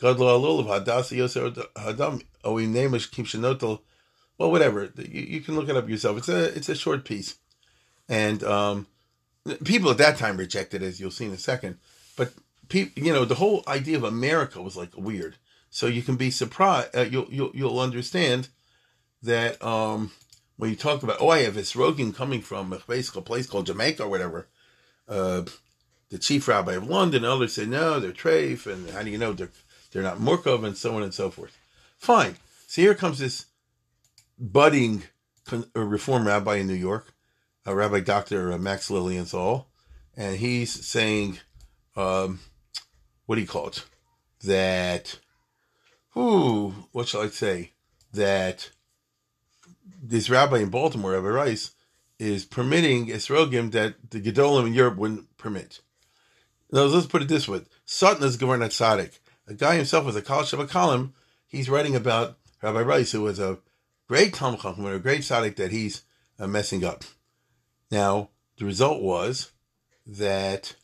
[0.00, 3.80] God lo alul of hadasa yoser hadam oim namish kim shenotel.
[4.38, 4.92] Well, whatever.
[4.96, 6.18] You, you can look it up yourself.
[6.18, 7.36] It's a it's a short piece.
[8.08, 8.86] And um,
[9.64, 11.78] people at that time rejected, as you'll see in a second.
[12.16, 12.32] But
[12.68, 15.36] people, you know, the whole idea of America was like weird.
[15.70, 16.96] So you can be surprised.
[16.96, 18.48] Uh, you'll, you'll you'll understand
[19.22, 20.12] that um,
[20.56, 23.46] when you talk about oh, I have this Rogan coming from a place, a place
[23.46, 24.48] called Jamaica or whatever.
[25.08, 25.42] Uh,
[26.10, 29.32] the chief rabbi of London, others say no, they're treif, and how do you know
[29.32, 29.50] they're
[29.92, 31.56] they're not Murkov, and so on and so forth.
[31.96, 32.36] Fine.
[32.66, 33.46] So here comes this
[34.38, 35.04] budding
[35.74, 37.14] reform rabbi in New York
[37.68, 38.52] uh, Rabbi Dr.
[38.52, 39.66] Uh, Max Lilienthal,
[40.16, 41.38] and he's saying,
[41.96, 42.40] um,
[43.26, 43.84] what do you call it?
[44.44, 45.18] That,
[46.10, 47.72] who, what shall I say?
[48.12, 48.70] That
[50.02, 51.72] this rabbi in Baltimore, Rabbi Rice,
[52.18, 55.80] is permitting Esrogim that the Gedolim in Europe wouldn't permit.
[56.70, 57.62] Now, let's put it this way.
[57.84, 59.18] Sutton is Governor Tzaddik.
[59.46, 61.14] A guy himself was a college of a column.
[61.46, 63.58] He's writing about Rabbi Rice, who was a
[64.08, 66.02] great Talmud a great Tzaddik that he's
[66.38, 67.04] uh, messing up.
[67.90, 69.52] Now, the result was
[70.06, 70.74] that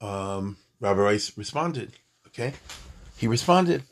[0.00, 1.92] um, Rabbi Rice responded.
[2.28, 2.54] Okay?
[3.16, 3.82] He responded.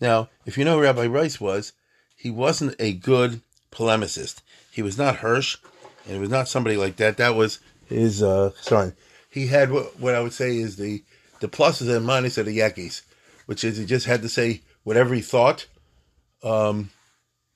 [0.00, 1.72] Now, if you know who Rabbi Rice was,
[2.16, 3.40] he wasn't a good
[3.74, 4.36] polemicist.
[4.70, 5.58] He was not Hirsch,
[6.06, 7.16] and it was not somebody like that.
[7.16, 8.92] That was his uh, sorry,
[9.30, 11.02] he had what, what I would say is the
[11.40, 13.02] the pluses and minuses of the Yekkes,
[13.46, 15.66] which is he just had to say whatever he thought,
[16.42, 16.90] um,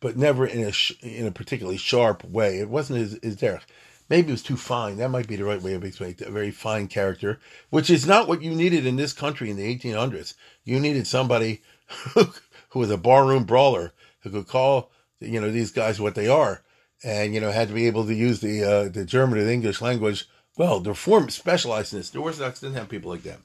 [0.01, 2.59] but never in a sh- in a particularly sharp way.
[2.59, 3.61] It wasn't his, his.
[4.09, 4.97] Maybe it was too fine.
[4.97, 6.27] That might be the right way of explaining it.
[6.27, 7.39] A very fine character,
[7.71, 10.35] which is not what you needed in this country in the 1800s.
[10.65, 12.29] You needed somebody who,
[12.71, 16.63] who was a barroom brawler who could call you know these guys what they are,
[17.05, 19.81] and you know had to be able to use the uh, the German and English
[19.81, 20.27] language.
[20.57, 22.11] Well, the Reform specialized in this.
[22.11, 23.39] The Orthodox didn't have people like that.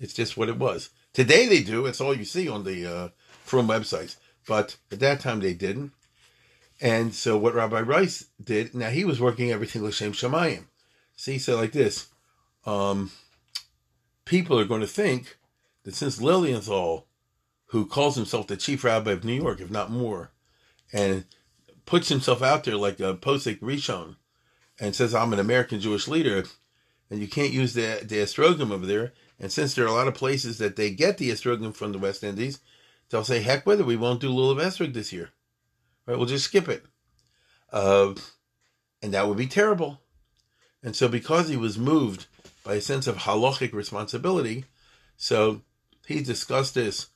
[0.00, 0.90] It's just what it was.
[1.12, 1.86] Today they do.
[1.86, 3.08] It's all you see on the uh,
[3.44, 4.16] from websites.
[4.46, 5.92] But at that time they didn't.
[6.80, 10.64] And so what Rabbi Rice did, now he was working everything L'Shem Shemayim.
[11.16, 12.08] See, he said like this,
[12.64, 13.10] um,
[14.24, 15.36] people are going to think
[15.82, 17.06] that since Lilienthal,
[17.66, 20.30] who calls himself the chief rabbi of New York, if not more,
[20.92, 21.24] and
[21.86, 24.16] puts himself out there like a Posek Rishon,
[24.80, 26.44] and says, I'm an American Jewish leader,
[27.10, 30.14] and you can't use the, the over there, and since there are a lot of
[30.14, 32.60] places that they get the esrogim from the West Indies,
[33.08, 35.30] they'll say, heck with it, we won't do Lulav Esrog this year.
[36.06, 36.16] Right?
[36.16, 36.84] We'll just skip it.
[37.72, 38.14] Uh,
[39.02, 40.00] and that would be terrible.
[40.82, 42.26] And so because he was moved
[42.64, 44.64] by a sense of halachic responsibility,
[45.16, 45.62] so
[46.06, 47.08] he discussed this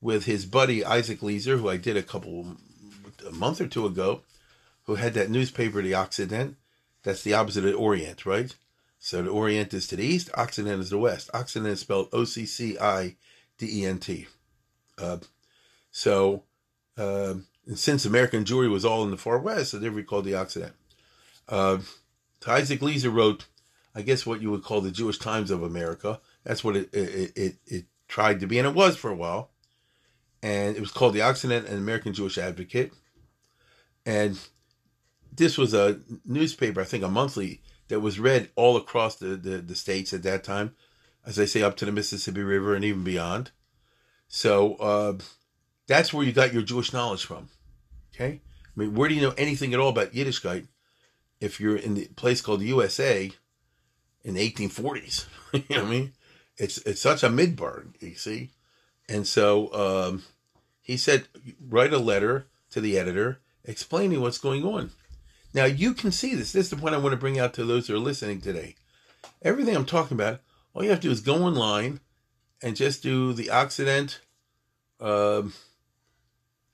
[0.00, 2.56] with his buddy Isaac Leeser, who I did a couple
[3.22, 4.22] a month or two ago,
[4.84, 6.56] who had that newspaper, The Occident.
[7.02, 8.54] That's the opposite of the Orient, right?
[8.98, 11.30] So the Orient is to the east, Occident is the west.
[11.32, 13.16] Occident is spelled O C C I
[13.56, 14.26] D E N T.
[14.98, 15.18] Uh,
[15.90, 16.44] so,
[16.98, 17.34] uh,
[17.74, 20.74] since American Jewry was all in the far west, so they were called the Occident.
[21.48, 21.78] Uh,
[22.46, 23.46] Isaac Leeser wrote,
[23.94, 26.20] I guess, what you would call the Jewish Times of America.
[26.44, 29.50] That's what it it, it, it tried to be, and it was for a while.
[30.42, 32.92] And it was called the Occident and American Jewish Advocate.
[34.10, 34.40] And
[35.32, 39.58] this was a newspaper, I think a monthly, that was read all across the, the,
[39.58, 40.74] the states at that time,
[41.24, 43.52] as I say, up to the Mississippi River and even beyond.
[44.26, 45.18] So uh,
[45.86, 47.50] that's where you got your Jewish knowledge from.
[48.12, 48.40] Okay?
[48.42, 50.66] I mean, where do you know anything at all about Yiddishkeit
[51.40, 53.30] if you're in the place called USA
[54.24, 55.26] in the 1840s?
[55.52, 56.12] you know what I mean?
[56.56, 58.50] It's it's such a midbar, you see.
[59.08, 60.24] And so um,
[60.82, 61.28] he said,
[61.60, 64.90] write a letter to the editor explaining what's going on.
[65.52, 66.52] Now you can see this.
[66.52, 68.76] This is the point I want to bring out to those who are listening today.
[69.42, 70.40] Everything I'm talking about,
[70.72, 72.00] all you have to do is go online
[72.62, 74.20] and just do the Occident
[75.00, 75.52] um,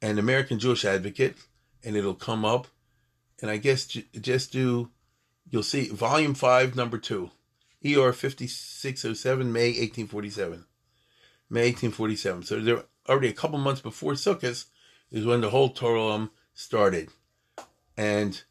[0.03, 1.37] and American Jewish Advocate,
[1.85, 2.67] and it'll come up.
[3.41, 4.91] And I guess just do,
[5.49, 7.31] you'll see volume five, number two,
[7.85, 10.65] ER 5607, May 1847.
[11.49, 12.43] May 1847.
[12.43, 14.67] So they're already a couple months before Sukkot
[15.11, 17.11] is when the whole Torah started.
[17.97, 18.43] And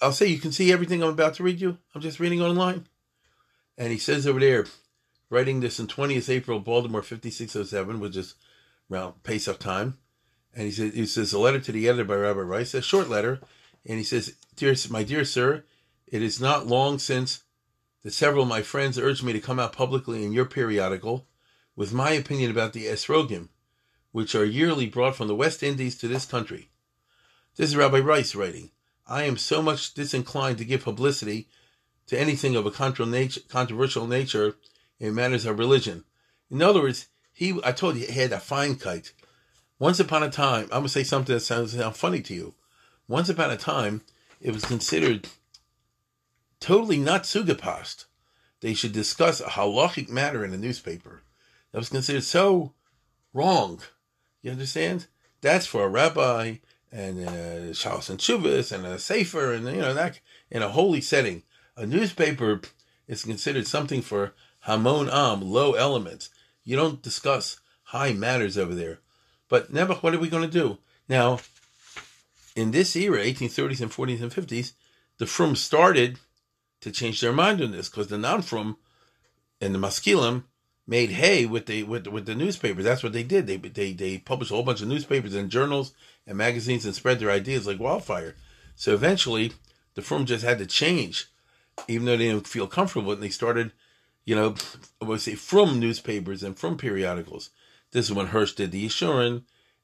[0.00, 1.76] I'll say you can see everything I'm about to read you.
[1.94, 2.86] I'm just reading online.
[3.76, 4.66] And he says over there,
[5.28, 8.34] writing this in 20th April, Baltimore 5607, which is
[8.90, 9.98] around Pesach time.
[10.54, 13.08] And he says, he says, a letter to the editor by Rabbi Rice, a short
[13.08, 13.40] letter.
[13.86, 15.64] And he says, dear, my dear sir,
[16.06, 17.44] it is not long since
[18.02, 21.26] that several of my friends urged me to come out publicly in your periodical
[21.76, 23.48] with my opinion about the esrogim,
[24.12, 26.69] which are yearly brought from the West Indies to this country.
[27.56, 28.70] This is Rabbi Rice writing.
[29.08, 31.48] I am so much disinclined to give publicity
[32.06, 34.54] to anything of a controversial nature
[35.00, 36.04] in matters of religion.
[36.48, 39.12] In other words, he I told you he had a fine kite.
[39.80, 42.54] Once upon a time, I'm gonna say something that sounds sound funny to you.
[43.08, 44.02] Once upon a time,
[44.40, 45.28] it was considered
[46.60, 48.04] totally not sugapast.
[48.60, 51.22] They should discuss a halachic matter in a newspaper.
[51.72, 52.74] That was considered so
[53.34, 53.80] wrong.
[54.40, 55.08] You understand?
[55.40, 56.56] That's for a rabbi
[56.92, 60.68] Uh, and a Shalos and Chuvas and a Sefer and you know that in a
[60.68, 61.42] holy setting.
[61.76, 62.60] A newspaper
[63.06, 66.30] is considered something for Hamon Am, low elements.
[66.64, 68.98] You don't discuss high matters over there.
[69.48, 70.78] But Nebuch, what are we going to do?
[71.08, 71.40] Now,
[72.54, 74.72] in this era, 1830s and 40s and 50s,
[75.18, 76.18] the Frum started
[76.80, 78.76] to change their mind on this because the non-Frum
[79.60, 80.44] and the Maskilim
[80.86, 82.84] made hay with the with with the newspapers.
[82.84, 83.46] That's what they did.
[83.46, 85.92] They they they published a whole bunch of newspapers and journals
[86.26, 88.34] and magazines and spread their ideas like wildfire.
[88.74, 89.52] So eventually,
[89.94, 91.28] the Frum just had to change,
[91.88, 93.12] even though they didn't feel comfortable.
[93.12, 93.72] And they started,
[94.24, 94.54] you know,
[95.00, 97.50] I would say from newspapers and from periodicals.
[97.92, 99.42] This is when Hirsch did the Yeshurun,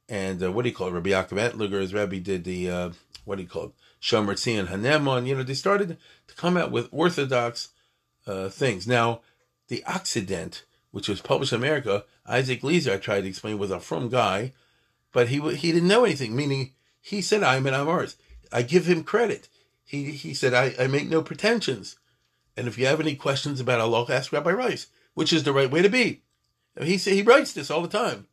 [0.08, 0.92] and uh, what do you call it?
[0.92, 2.90] Rabbi Yaakov Ettlinger, Rabbi did the uh,
[3.24, 3.72] what do you call it?
[4.00, 5.26] Shomer and Hanemon.
[5.26, 7.70] You know, they started to come out with orthodox
[8.26, 8.86] uh, things.
[8.86, 9.20] Now,
[9.68, 10.64] the Occident
[10.96, 14.54] which was published in America, Isaac Leeser, I tried to explain, was a frum guy,
[15.12, 16.34] but he he didn't know anything.
[16.34, 16.72] Meaning,
[17.02, 18.16] he said, "I'm an Amars."
[18.50, 19.50] I give him credit.
[19.84, 21.96] He he said, "I, I make no pretensions,"
[22.56, 25.70] And if you have any questions about Allah, ask Rabbi Rice, which is the right
[25.70, 26.22] way to be.
[26.80, 28.28] He he writes this all the time.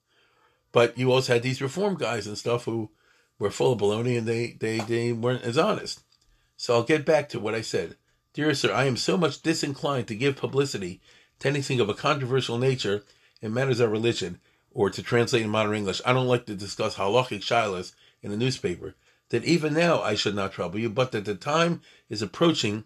[0.71, 2.91] But you also had these reform guys and stuff who
[3.39, 6.01] were full of baloney and they, they, they weren't as honest.
[6.55, 7.97] So I'll get back to what I said.
[8.33, 11.01] Dear sir, I am so much disinclined to give publicity
[11.43, 13.03] to anything of a controversial nature
[13.41, 14.39] in matters of religion,
[14.71, 18.37] or to translate in modern English, I don't like to discuss halachic shilas in a
[18.37, 18.95] newspaper,
[19.29, 22.85] that even now I should not trouble you, but that the time is approaching.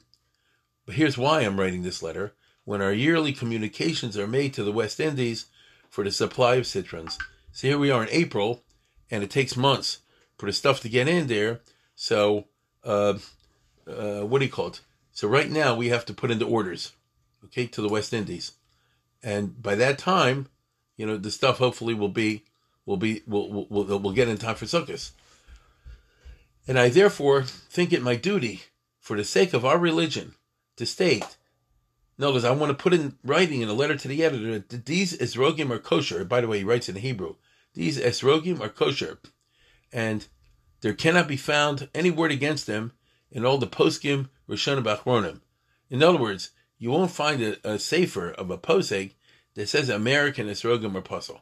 [0.86, 2.34] But here's why I'm writing this letter
[2.66, 5.46] when our yearly communications are made to the West Indies
[5.90, 7.18] for the supply of citrons.
[7.52, 8.64] So here we are in April,
[9.12, 10.00] and it takes months
[10.38, 11.62] for the stuff to get in there.
[11.96, 12.46] So,
[12.84, 13.20] uh,
[13.88, 14.82] uh, what do you call it?
[15.12, 16.92] So right now we have to put in the orders,
[17.48, 18.54] okay, to the West Indies,
[19.24, 20.48] and by that time,
[20.96, 22.44] you know, the stuff hopefully will be
[22.86, 25.12] will be will will will, get in time for Sukkot.
[26.68, 28.64] And I therefore think it my duty,
[29.00, 30.36] for the sake of our religion,
[30.76, 31.38] to state.
[32.18, 34.86] No, because I want to put in writing in a letter to the editor that
[34.86, 36.26] these esrogim are kosher.
[36.26, 37.36] By the way, he writes in Hebrew.
[37.74, 39.20] These esrogim are kosher,
[39.94, 40.26] and
[40.82, 42.94] there cannot be found any word against them
[43.32, 45.42] in all the poskim Rishon Bachronim.
[45.90, 49.14] In other words, you won't find a, a sefer of a poseg
[49.56, 51.42] that says American esrogim are pasul.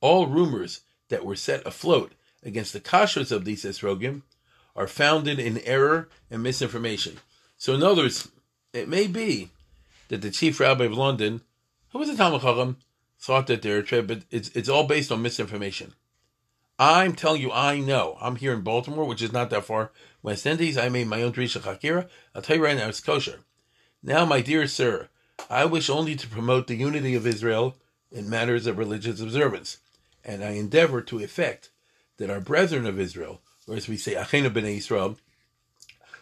[0.00, 2.12] All rumors that were set afloat
[2.42, 4.22] against the kashrus of these esrogim
[4.76, 7.18] are founded in error and misinformation.
[7.58, 8.28] So, in other words,
[8.72, 9.50] it may be
[10.08, 11.42] that the chief rabbi of London,
[11.90, 12.76] who was a Talmud
[13.18, 15.92] thought that they're true, but it's it's all based on misinformation.
[16.78, 18.16] I'm telling you, I know.
[18.22, 19.92] I'm here in Baltimore, which is not that far.
[20.22, 20.78] West Indies.
[20.78, 22.08] I made my own Drisha Chakira.
[22.34, 23.40] I'll tell you right now, it's kosher.
[24.02, 25.08] Now, my dear sir,
[25.50, 27.76] I wish only to promote the unity of Israel
[28.10, 29.76] in matters of religious observance,
[30.24, 31.68] and I endeavor to effect
[32.16, 35.18] that our brethren of Israel, or as we say, Achena b'nei Israel,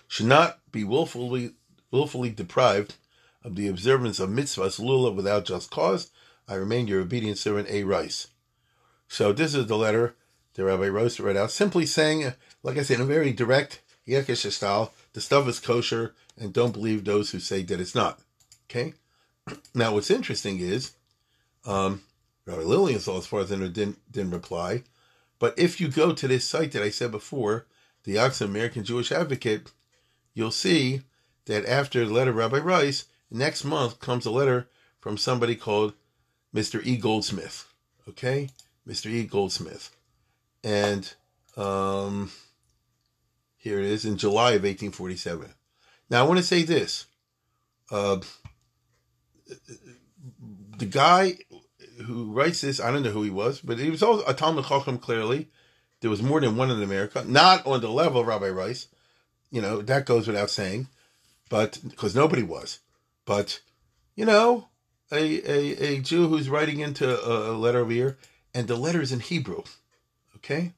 [0.08, 1.52] should not be willfully
[1.92, 2.96] willfully deprived
[3.44, 6.10] of the observance of mitzvahs lulav without just cause.
[6.48, 7.84] I remain your obedient servant, A.
[7.84, 8.26] Rice.
[9.06, 10.16] So this is the letter
[10.54, 14.50] that Rabbi Rice read out, simply saying, like I said, in a very direct Yekish
[14.50, 18.20] style, the stuff is kosher, and don't believe those who say that it's not.
[18.70, 18.94] Okay?
[19.74, 20.92] Now, what's interesting is,
[21.64, 22.02] um,
[22.46, 24.82] Rabbi Lilienthal, as far as I know, didn't, didn't reply.
[25.38, 27.66] But if you go to this site that I said before,
[28.04, 29.70] the Occident American Jewish Advocate,
[30.34, 31.02] you'll see
[31.46, 34.68] that after the letter Rabbi Rice, next month comes a letter
[35.00, 35.94] from somebody called
[36.54, 36.84] Mr.
[36.84, 36.96] E.
[36.96, 37.72] Goldsmith.
[38.08, 38.50] Okay?
[38.86, 39.10] Mr.
[39.10, 39.24] E.
[39.24, 39.90] Goldsmith.
[40.64, 41.12] And
[41.56, 42.30] um,
[43.56, 45.52] here it is in July of 1847.
[46.10, 47.06] Now, I want to say this.
[47.90, 48.20] Uh,
[50.78, 51.38] the guy
[52.04, 54.66] who writes this, I don't know who he was, but he was also a Talmud
[54.66, 55.48] Chacham, clearly.
[56.00, 58.86] There was more than one in America, not on the level of Rabbi Rice.
[59.50, 60.88] You know, that goes without saying,
[61.48, 62.78] but because nobody was.
[63.24, 63.60] But,
[64.14, 64.68] you know,
[65.10, 68.18] a, a, a Jew who's writing into a, a letter over here,
[68.54, 69.62] and the letter's in Hebrew.
[70.36, 70.74] Okay?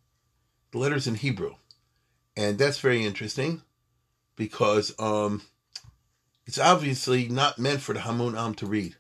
[0.71, 1.55] The letter's in Hebrew.
[2.37, 3.63] And that's very interesting
[4.41, 5.43] because um,
[6.47, 8.97] it's obviously not meant for the Hamun Am to read.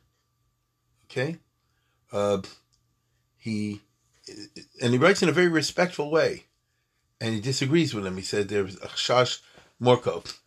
[1.06, 1.38] Okay?
[2.12, 2.42] Uh,
[3.38, 3.80] he
[4.82, 6.44] and he writes in a very respectful way,
[7.22, 8.16] and he disagrees with him.
[8.16, 9.40] He said there's a shash
[9.80, 10.38] morkov,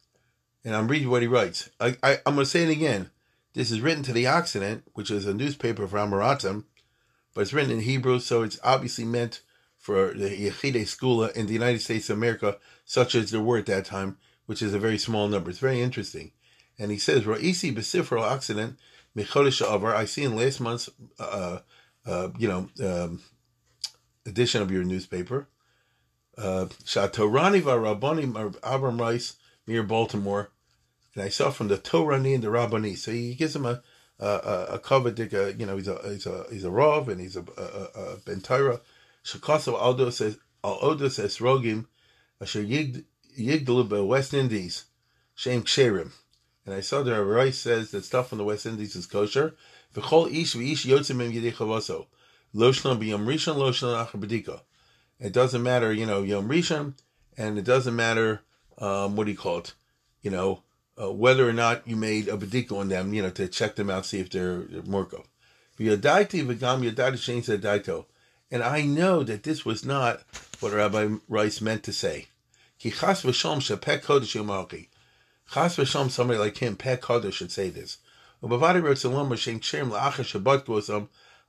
[0.63, 1.71] and I'm reading what he writes.
[1.79, 3.09] I, I am going to say it again.
[3.55, 6.65] This is written to the Occident, which is a newspaper from Amaratim,
[7.33, 9.41] but it's written in Hebrew, so it's obviously meant
[9.75, 13.65] for the Yechide school in the United States of America, such as there were at
[13.65, 15.49] that time, which is a very small number.
[15.49, 16.31] It's very interesting.
[16.79, 18.77] And he says, Ra'isi Besifro Occident
[19.15, 20.89] Michodesh Avar, I see in last month's,
[21.19, 21.59] uh,
[22.05, 23.21] uh, you know, um,
[24.25, 25.47] edition of your newspaper,
[26.37, 29.35] uh, Shatorani Varabani Abram Rice
[29.67, 30.49] near Baltimore,
[31.13, 32.95] and I saw from the Torani and the Rabbani.
[32.95, 33.83] So he gives him a
[34.19, 37.41] a, a cover you know, he's a he's a he's a Rav and he's a,
[37.57, 38.81] a, a Bentira.
[39.23, 41.87] Shakaso Aldo says Aldo says Rogim,
[42.41, 42.63] Asher
[43.37, 44.85] Yigdalu West Indies,
[45.35, 46.11] Shem Ksherim.
[46.65, 49.53] And I saw that Rice says that stuff from the West Indies is kosher.
[49.93, 52.07] V'chol ish v'ish yotzim im yidei chavaso.
[52.55, 54.61] Loshna b'yom rishon, loshna acher b'dika.
[55.19, 56.93] It doesn't matter, you know, yom rishon,
[57.37, 58.41] and it doesn't matter,
[58.77, 59.73] um, what do you call it?
[60.21, 60.63] You know,
[61.01, 63.89] uh, whether or not you made a b'dika on them, you know, to check them
[63.89, 65.25] out, see if they're, they're morko.
[65.77, 68.05] V'yadaiti v'gam yadati shein daito.
[68.49, 70.21] And I know that this was not
[70.59, 72.27] what Rabbi Rice meant to say.
[72.83, 73.59] Ki chas v'shom
[74.01, 74.89] kodesh yomalki.
[75.49, 77.99] Chas v'sham, somebody like him, Peh Kodesh, should say this.
[78.43, 79.13] Ubavadi Gosam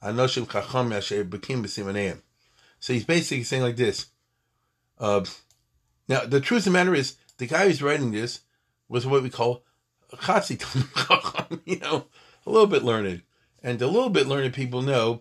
[0.00, 2.20] Anoshim Chacham Yasher Bekim B'Simaneim.
[2.78, 4.06] So he's basically saying like this.
[4.96, 5.24] Uh,
[6.06, 8.42] now, the truth of the matter is, the guy who's writing this
[8.88, 9.64] was what we call
[10.12, 10.56] chatzi
[11.64, 12.06] you know,
[12.46, 13.22] a little bit learned,
[13.60, 15.20] and a little bit learned people know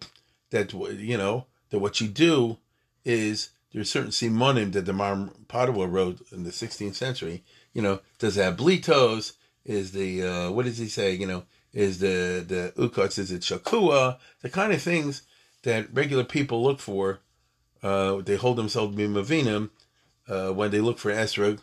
[0.51, 2.59] that you know that what you do
[3.03, 7.43] is there's certain simonim that the Maharam Padua wrote in the 16th century.
[7.73, 9.33] You know, does have blitos?
[9.65, 11.13] Is the uh, what does he say?
[11.13, 11.43] You know,
[11.73, 13.17] is the the ukotz?
[13.17, 14.17] Is it shakua?
[14.41, 15.23] The kind of things
[15.63, 17.19] that regular people look for.
[17.81, 19.69] Uh, they hold themselves to be mavinim
[20.29, 21.59] uh, when they look for esrog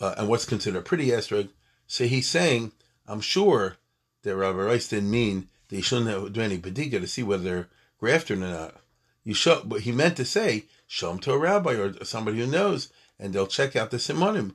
[0.00, 1.48] uh, and what's considered a pretty esrog.
[1.86, 2.72] So he's saying,
[3.06, 3.76] I'm sure
[4.22, 7.68] that Rabbi Rice didn't mean you shouldn't have do any bedika to see whether they're
[7.98, 8.76] grafted or not.
[9.24, 12.46] You show, but he meant to say, show them to a rabbi or somebody who
[12.46, 14.54] knows, and they'll check out the simonim.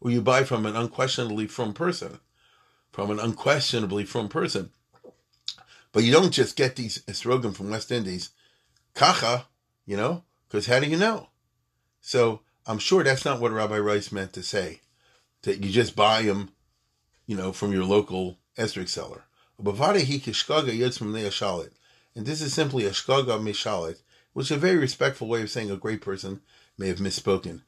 [0.00, 2.20] Or you buy from an unquestionably frum person,
[2.90, 4.70] from an unquestionably frum person.
[5.92, 8.30] But you don't just get these esrogim from West Indies,
[8.94, 9.46] kacha,
[9.84, 11.28] you know, because how do you know?
[12.00, 14.80] So I'm sure that's not what Rabbi Rice meant to say,
[15.42, 16.50] that you just buy them,
[17.26, 19.24] you know, from your local esrog seller.
[19.62, 19.76] And
[22.26, 23.98] this is simply a shkaga mishalit,
[24.32, 26.40] which is a very respectful way of saying a great person
[26.78, 27.62] may have misspoken.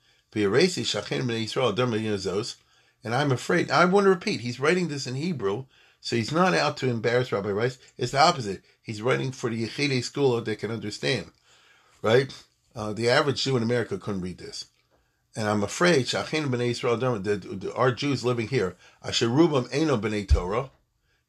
[3.04, 5.66] And I'm afraid, I want to repeat, he's writing this in Hebrew,
[6.00, 7.78] so he's not out to embarrass Rabbi Rice.
[7.98, 8.62] It's the opposite.
[8.82, 11.30] He's writing for the Yechidei school that can understand,
[12.00, 12.32] right?
[12.74, 14.64] Uh, the average Jew in America couldn't read this.
[15.36, 20.70] And I'm afraid, Shachin b'nei Yisrael, our Jews living here, Asherubam eno b'nei Torah,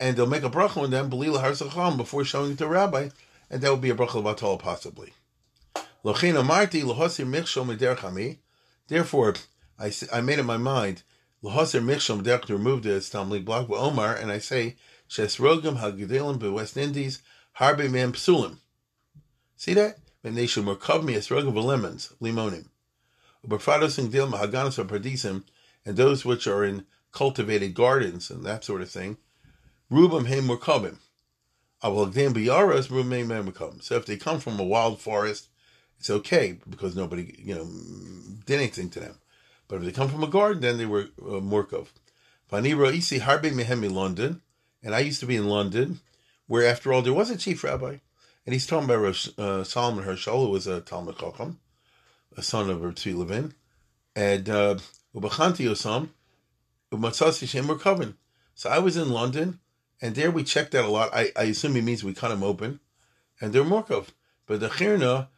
[0.00, 3.10] And they'll make a bracha on them, before showing it to rabbi,
[3.52, 5.12] and that would be a bracha of possibly.
[8.88, 9.34] Therefore,
[9.78, 11.02] I, I made up my mind,
[12.46, 14.76] to remove the stumbling block, with Omar, and I say,
[16.40, 17.22] be West Indies,
[17.58, 18.56] Harbe Psulim.
[19.56, 19.98] See that?
[20.22, 22.68] When they should merkav me esrogim lemons, limonim.
[23.42, 23.50] And
[25.84, 29.18] and those which are in cultivated gardens and that sort of thing.
[29.90, 30.98] Rubam he merkavim.
[31.82, 33.82] Avalagdim rubam he merkavim.
[33.82, 35.48] So if they come from a wild forest,
[35.98, 37.68] it's okay because nobody, you know,
[38.44, 39.18] did anything to them.
[39.68, 41.88] But if they come from a garden, then they were uh, morkov.
[42.50, 44.42] Vanira isi harbe mehem London,
[44.82, 46.00] and I used to be in London,
[46.46, 47.96] where after all there was a chief rabbi,
[48.44, 51.58] and he's talking about uh, Solomon Hirschell, who was a Talmud Chacham,
[52.36, 53.54] a son of Tzvi Levin,
[54.14, 54.76] and uh,
[55.14, 56.08] Ubachanti Osam,
[56.92, 58.14] Umatzasi Shem
[58.54, 59.60] So I was in London,
[60.02, 61.10] and there we checked that a lot.
[61.14, 62.80] I, I assume he means we cut them open,
[63.40, 64.08] and they're morkov.
[64.46, 65.28] But the Zatzal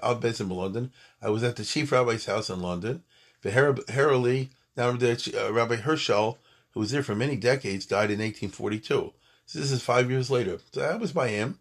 [0.00, 0.92] Abbez in London.
[1.20, 3.02] I was at the chief rabbi's house in London.
[3.42, 6.38] The Herali, now the uh, Rabbi Hirschell,
[6.72, 9.12] who was there for many decades, died in 1842.
[9.46, 10.58] So this is five years later.
[10.72, 11.58] So that was by him.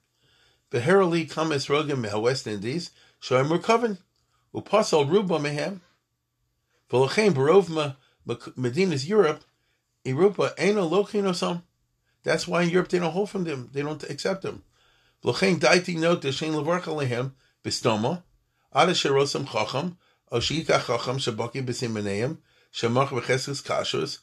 [0.69, 3.97] The Herali Kames Rogim West Indies, Shoim Rukavan,
[4.53, 5.79] Upasal Ruba Mehem.
[6.91, 7.95] V'lachem Barov
[8.55, 9.43] Medina's Europe,
[10.09, 11.63] Europa Eno Lochinosam.
[12.23, 13.69] That's why in Europe they don't hold from them.
[13.71, 14.63] They don't accept them.
[15.23, 17.33] V'lochein daiti note the levarch alehem
[17.63, 18.23] bistoma
[18.73, 19.97] ada sherosam chacham
[20.31, 22.37] o sheika chacham shabaki b'simaneim
[22.73, 24.19] shemach b'cheses kashus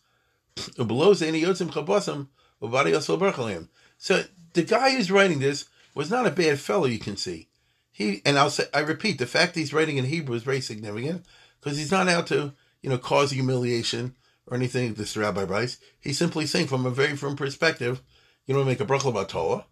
[0.76, 2.28] ubelow zeni yotzim chabosam
[2.62, 3.68] ubadi yosel barch
[3.99, 4.24] So
[4.55, 6.87] the guy who's writing this was not a bad fellow.
[6.87, 7.49] You can see
[7.91, 11.24] he and I'll say I repeat the fact he's writing in Hebrew is very significant
[11.61, 14.14] because he's not out to you know cause humiliation
[14.47, 14.94] or anything.
[14.94, 18.03] This Rabbi Rice, he's simply saying from a very firm perspective,
[18.47, 19.64] you don't make a bracha about Torah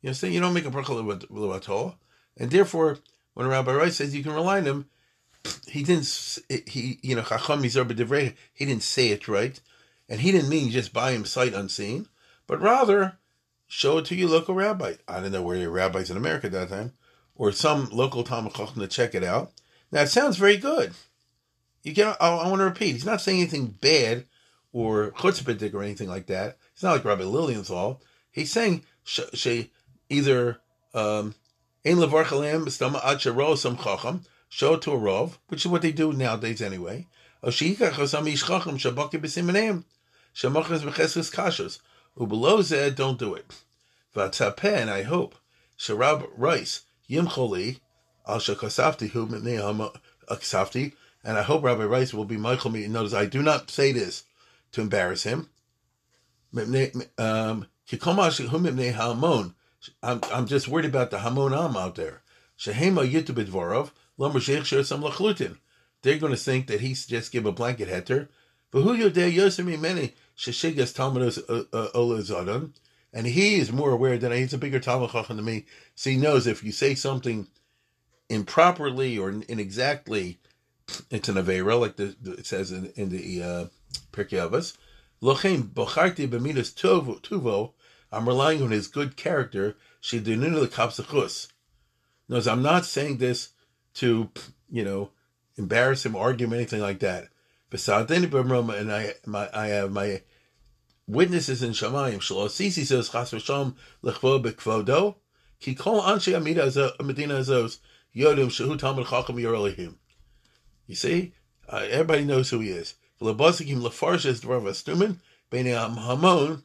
[0.00, 0.34] you understand?
[0.34, 1.94] You don't make a bracha Torah,
[2.36, 2.98] and therefore,
[3.34, 4.86] when Rabbi Rice says you can rely on him,
[5.66, 6.38] he didn't.
[6.66, 7.68] He you know Chacham He
[8.64, 9.60] didn't say it right,
[10.08, 12.06] and he didn't mean just buy him sight unseen,
[12.46, 13.18] but rather
[13.66, 14.94] show it to your local rabbi.
[15.08, 16.92] I don't know where your rabbis in America at that time,
[17.34, 19.52] or some local Talmud to check it out.
[19.90, 20.92] Now it sounds very good.
[21.82, 22.16] You get.
[22.20, 22.92] I, I want to repeat.
[22.92, 24.24] He's not saying anything bad
[24.72, 26.58] or chutzpahdik or anything like that.
[26.72, 28.00] It's not like Rabbi Lilienthal.
[28.30, 29.70] He's saying she
[30.08, 30.60] either
[30.94, 31.34] um,
[31.84, 36.12] ein levarchalem b'stama ad some chacham, show to a rov, which is what they do
[36.12, 37.06] nowadays anyway.
[37.42, 39.84] Or sheikach some ish chacham shabaki b'simaneim,
[40.34, 41.78] shemachas b'chesres kashas.
[42.16, 43.54] Ubelow zed, don't do it.
[44.14, 45.36] V'atzapeh, and I hope,
[45.78, 47.80] sharab rice, yimcholi,
[48.26, 49.92] al shakasafti hu mitnei
[50.28, 50.92] aksafti,
[51.28, 52.88] and I hope Rabbi Rice will be Michael me.
[52.88, 54.24] Notice I do not say this
[54.72, 55.50] to embarrass him.
[57.18, 57.66] Um,
[60.02, 62.22] I'm, I'm just worried about the Hamon Am out there.
[62.64, 62.72] They're
[66.18, 68.28] going to think that he's just give a blanket heter.
[68.70, 69.10] But who you
[71.94, 72.72] Olazadon.
[73.12, 74.38] And he is more aware than I.
[74.38, 75.66] He's a bigger Talmud Chacham than me.
[75.94, 77.48] So he knows if you say something
[78.30, 80.38] improperly or inexactly,
[81.10, 83.66] it's an Avera, like the, it says in, in the uh,
[84.12, 84.76] Pirkei Avos.
[85.22, 87.72] Lochem bocharti b'midas tuvo.
[88.10, 89.76] I'm relying on his good character.
[90.00, 91.48] She Sheduninu lekapsachus.
[92.28, 93.50] Knows I'm not saying this
[93.94, 94.30] to
[94.70, 95.10] you know
[95.56, 97.28] embarrass him, argue him, anything like that.
[97.70, 100.22] And I, my, I have my
[101.06, 102.18] witnesses in Shamayim.
[102.18, 105.16] Shalosisi says Chas v'sham lechvo bekvodo.
[105.60, 106.70] Ki kol anshe amida
[107.02, 107.78] medina azos
[108.14, 109.96] yodim shehu talmud chacham yorolihim.
[110.88, 111.34] You see,
[111.68, 112.94] uh, everybody knows who he is.
[113.20, 115.16] Dvar vastumin
[115.52, 116.62] b'nei hamon.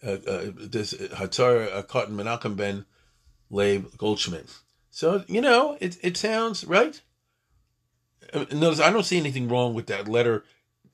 [0.00, 2.84] Uh, uh, this Hatzar Cotton Menachem Ben
[3.50, 4.46] Leib Goldschmidt.
[4.90, 7.00] So you know, it it sounds right.
[8.32, 10.44] Uh, notice I don't see anything wrong with that letter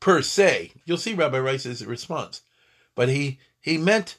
[0.01, 0.73] per se.
[0.85, 2.43] You'll see Rabbi Rice's response,
[2.95, 4.19] but he he meant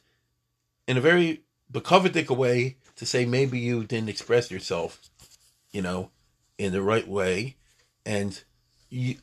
[0.87, 5.01] in a very bekovidik way to say maybe you didn't express yourself,
[5.71, 6.11] you know,
[6.57, 7.57] in the right way,
[8.05, 8.43] and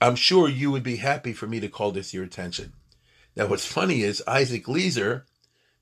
[0.01, 2.73] I'm sure you would be happy for me to call this your attention.
[3.37, 5.23] Now, what's funny is Isaac Leeser,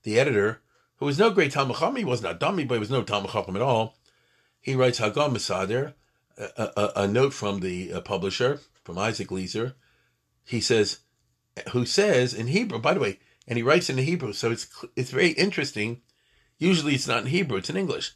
[0.03, 0.61] the editor,
[0.97, 3.61] who was no great Talmud he wasn't a dummy, but he was no Talmud at
[3.61, 3.97] all.
[4.61, 5.93] He writes Hagam Masader,
[6.37, 9.73] a, a, a, note from the uh, publisher, from Isaac Leeser.
[10.45, 10.99] He says,
[11.71, 14.67] who says in Hebrew, by the way, and he writes in the Hebrew, so it's
[14.95, 16.01] it's very interesting.
[16.57, 18.13] Usually it's not in Hebrew, it's in English.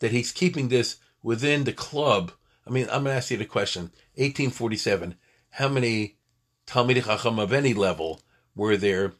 [0.00, 2.32] That he's keeping this within the club.
[2.70, 3.90] I mean, I'm going to ask you the question.
[4.14, 5.16] 1847,
[5.50, 6.18] how many
[6.68, 8.20] Talmidei Chacham of any level
[8.54, 9.14] were there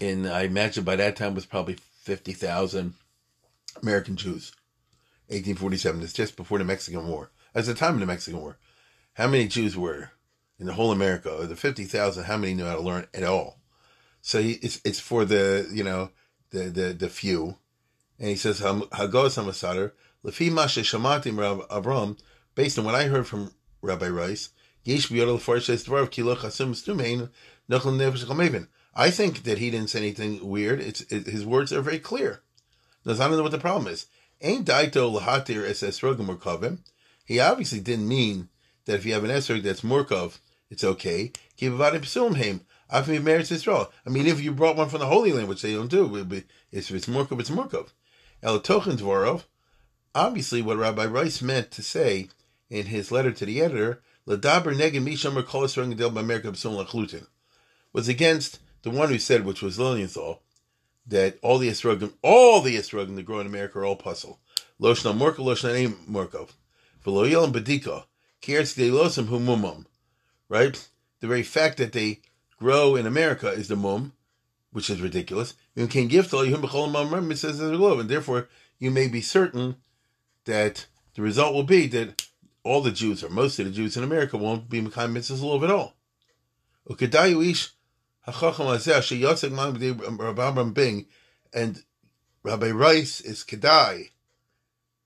[0.00, 2.94] in, I imagine by that time was probably 50,000
[3.82, 4.52] American Jews.
[5.28, 7.30] 1847, it's just before the Mexican War.
[7.54, 8.56] As the time of the Mexican War.
[9.12, 10.12] How many Jews were
[10.58, 11.28] in the whole America?
[11.28, 13.60] Of the 50,000, how many knew how to learn at all?
[14.22, 16.08] So it's it's for the, you know,
[16.52, 17.58] the, the, the few.
[18.18, 19.92] And he says, Hagos HaMasadr,
[20.24, 22.16] Lefi Masha Shamatim Avram,
[22.54, 23.52] based on what I heard from
[23.82, 24.50] Rabbi Rice.
[24.86, 25.00] I
[29.10, 30.80] think that he didn't say anything weird.
[30.80, 32.42] It's it, his words are very clear.
[33.04, 34.06] Now, I don't know what the problem is.
[34.40, 34.70] Ain't.
[37.26, 38.48] He obviously didn't mean
[38.84, 40.38] that if you have an esrog that's murkav,
[40.70, 41.32] it's okay.
[41.56, 43.92] Keep married Israel.
[44.06, 46.90] I mean, if you brought one from the Holy Land, which they don't do, if
[46.90, 47.88] it's murkav, it's murkav.
[48.42, 49.44] El tochen dvorov.
[50.14, 52.28] Obviously, what Rabbi Rice meant to say
[52.70, 57.26] in his letter to the editor, Ladaber psulim lachlutin,
[57.92, 60.42] was against the one who said, which was Lilienthal,
[61.06, 64.38] that all the Esrogim, all the Esrogim that grow in America are all pasul.
[64.80, 66.50] Loshna Loshna Morkov.
[69.28, 69.86] Humumum.
[70.48, 70.88] Right?
[71.20, 72.20] The very fact that they
[72.58, 74.12] grow in America is the mum,
[74.72, 75.54] which is ridiculous.
[75.74, 78.48] You can give to and therefore
[78.78, 79.76] you may be certain
[80.44, 82.26] that the result will be that
[82.64, 85.70] all the Jews or most of the Jews in America won't be Mekayim Mitzvahs at
[85.70, 85.94] all.
[88.26, 91.06] Hachacham Azeh Sheyotzek Man Bing,
[91.52, 91.82] and
[92.42, 94.10] Rabbi Rice is Kedai,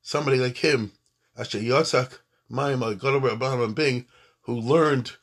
[0.00, 0.92] somebody like him,
[1.36, 4.06] Asher Yotzak Maim Rabbi Bing,
[4.42, 5.16] who learned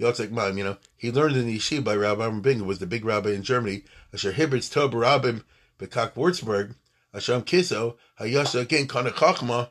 [0.00, 2.86] Yotzek Maim, you know, he learned in the yeshiva by Rabbi Bing, who was the
[2.86, 5.44] big rabbi in Germany, Asher Hibbert Tob Rabbim
[5.78, 6.74] Bekak Würzburg,
[7.12, 9.68] Hashem Kiso, Hayasha again Kanachachma,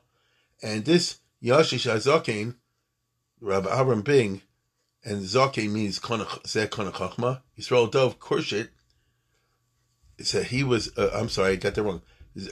[0.62, 2.56] and this Yashish Azakin,
[3.42, 4.42] Rabbi Avram Bing,
[5.04, 7.42] and Zake means Zeh Chachma.
[7.60, 8.70] Yisrael Dov Kursheedt
[10.20, 10.98] said he was.
[10.98, 12.02] Uh, I'm sorry, I got that wrong.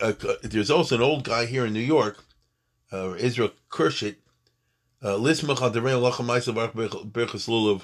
[0.02, 0.14] Uh,
[0.44, 2.24] there's also an old guy here in New York,
[2.92, 4.16] uh, Israel Kursheedt.
[5.02, 6.74] Uh, Lismach al Derei Lachem Ma'asav
[7.12, 7.84] Berchus Lulav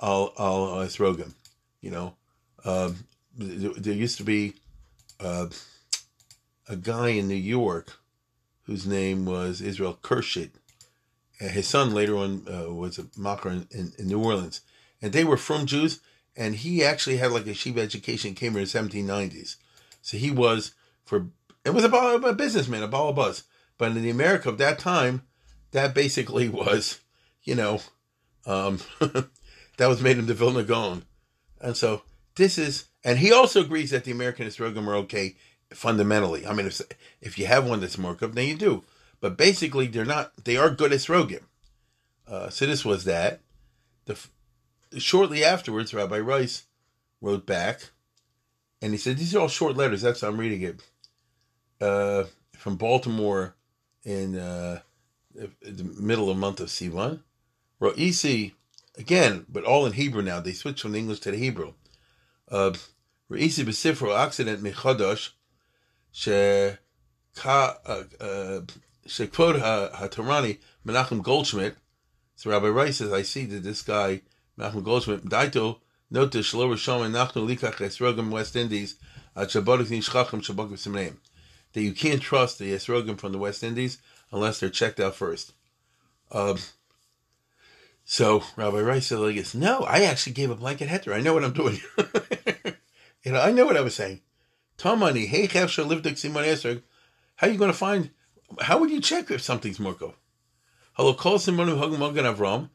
[0.00, 1.32] al al Esrogim.
[1.82, 2.14] You know,
[2.64, 2.96] um,
[3.36, 4.54] there used to be
[5.20, 5.46] uh,
[6.68, 7.98] a guy in New York
[8.68, 10.52] whose name was Israel Kursheedt
[11.38, 14.60] his son later on uh, was a macher in, in, in, New Orleans,
[15.00, 16.00] and they were frum Jews.
[16.36, 19.56] And he actually had like a shiva education, came in the 1790s.
[20.02, 20.72] So he was
[21.04, 21.26] for
[21.64, 23.44] it was a, a businessman, a ball of buzz.
[23.76, 25.22] But in the America of that time,
[25.72, 27.00] that basically was,
[27.42, 27.80] you know,
[28.46, 31.04] um, that was made him the Vilna Gaon.
[31.60, 32.02] And so
[32.36, 35.36] this is, and he also agrees that the American Esrogim are okay
[35.70, 36.46] fundamentally.
[36.46, 36.80] I mean, if
[37.20, 38.84] if you have one that's Morkov, then you do.
[39.20, 40.32] But basically, they're not.
[40.44, 41.42] They are good esrogim.
[42.26, 43.40] Uh, so this was that.
[44.06, 44.18] The,
[44.98, 46.64] shortly afterwards, Rabbi Rice
[47.20, 47.90] wrote back,
[48.80, 50.02] and he said, These are all short letters.
[50.02, 50.80] That's I'm reading it.
[51.80, 52.24] Uh,
[52.56, 53.54] from Baltimore
[54.04, 54.80] in uh,
[55.34, 57.20] the middle of the month of Sivan.
[57.80, 58.52] Ra'isi,
[58.96, 60.40] again, but all in Hebrew now.
[60.40, 61.74] They switched from English to the Hebrew.
[62.50, 62.72] Uh,
[63.30, 66.78] Ra'isi b'sifro Occident mechadosh she ka uh, uh, shekvod
[69.60, 71.74] ha-Torani Menachem Goldschmidt.
[72.36, 74.22] So Rabbi Rice says, I see that this guy,
[74.58, 75.80] Menachem Goldschmidt, Daito,
[76.10, 78.96] note Shlo Rishon and Nachnu Likach Esrogim West Indies
[79.34, 81.16] at Shabbat Nishchachim Shabbat Simneim.
[81.72, 83.98] That you can't trust the Esrogim from the West Indies
[84.30, 85.52] unless they're checked out first.
[86.30, 86.58] Um,
[88.04, 91.14] so Rabbi Rice said, like this, no, I actually gave a blanket heter.
[91.14, 91.78] I know what I'm doing.
[93.22, 94.22] you know, I know what I was saying.
[94.78, 95.46] Tomani, hey,
[97.34, 98.10] How are you going to find,
[98.60, 100.14] how would you check if something's Murkov?
[100.92, 102.70] Hello, call someone who Mogan Avram.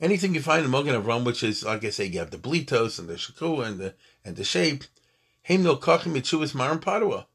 [0.00, 2.98] Anything you find in Mogan Avram, which is, like I say, you have the blitos
[2.98, 3.94] and the shakua and the
[4.24, 4.84] and the shape.
[5.46, 7.28] Heim no kachim mitchuvas Maharam Padua.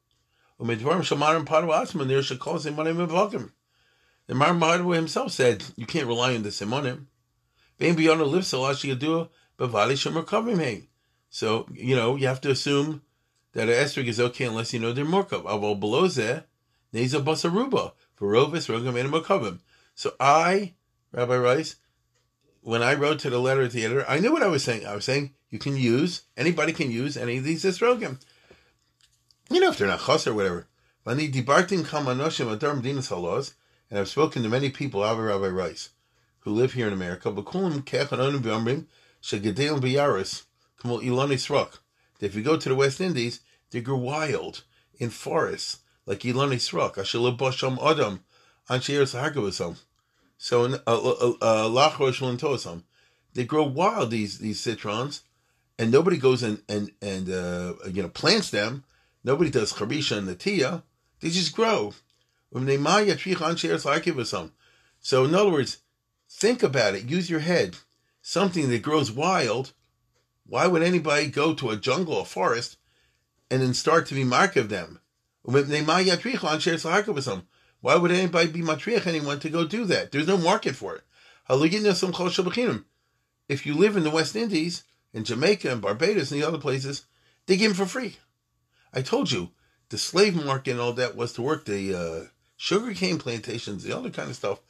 [0.60, 3.52] Umidvarim shamarim padua asman there shakol simonim mevakim.
[4.28, 7.06] The Maharam Padua himself said, you can't rely on the simonim.
[7.80, 10.88] Bein beyond a live salashi yadua bavali shemer kavim heim.
[11.30, 13.02] So, you know, you have to assume
[13.54, 15.44] that an esrog is okay unless you know they're morkav.
[15.44, 16.44] Aval below zeh,
[16.94, 19.60] neza basaruba, verovis rogam and makavim.
[19.96, 20.74] So I,
[21.12, 21.76] Rabbi Rice,
[22.62, 24.86] when I wrote to the letter to the editor, I knew what I was saying.
[24.86, 28.22] I was saying you can use anybody can use any of these esrogim.
[29.50, 30.68] You know if they're not chas or whatever.
[31.04, 31.20] And
[34.00, 35.90] I've spoken to many people, Rabbi Rabbi Rice,
[36.42, 37.32] who live here in America.
[37.32, 37.46] That
[42.22, 43.40] if you go to the West Indies,
[43.72, 44.64] they grow wild
[45.00, 46.98] in forests like Ilani Srok.
[46.98, 48.24] Adam
[48.70, 49.78] Ancheir Sahakavasam.
[50.38, 52.80] so in lachrosh uh,
[53.34, 55.22] they grow wild these these citrons,
[55.80, 58.84] and nobody goes and and and uh, you know plants them.
[59.24, 60.84] Nobody does charisha and natia.
[61.20, 61.94] They just grow.
[62.54, 62.60] So
[65.26, 65.78] in other words,
[66.30, 67.10] think about it.
[67.10, 67.78] Use your head.
[68.22, 69.74] Something that grows wild.
[70.46, 72.78] Why would anybody go to a jungle or forest
[73.50, 75.00] and then start to be mark of them?
[75.44, 75.60] Why
[77.96, 80.12] would anybody be matriach anyone to go do that?
[80.12, 81.04] There's no market for it.
[83.50, 84.84] If you live in the West Indies,
[85.14, 87.06] in Jamaica and Barbados and the other places,
[87.46, 88.18] they give them for free.
[88.94, 89.50] I told you,
[89.90, 93.98] the slave market and all that was to work the uh, sugar cane plantations, the
[93.98, 94.62] other kind of stuff,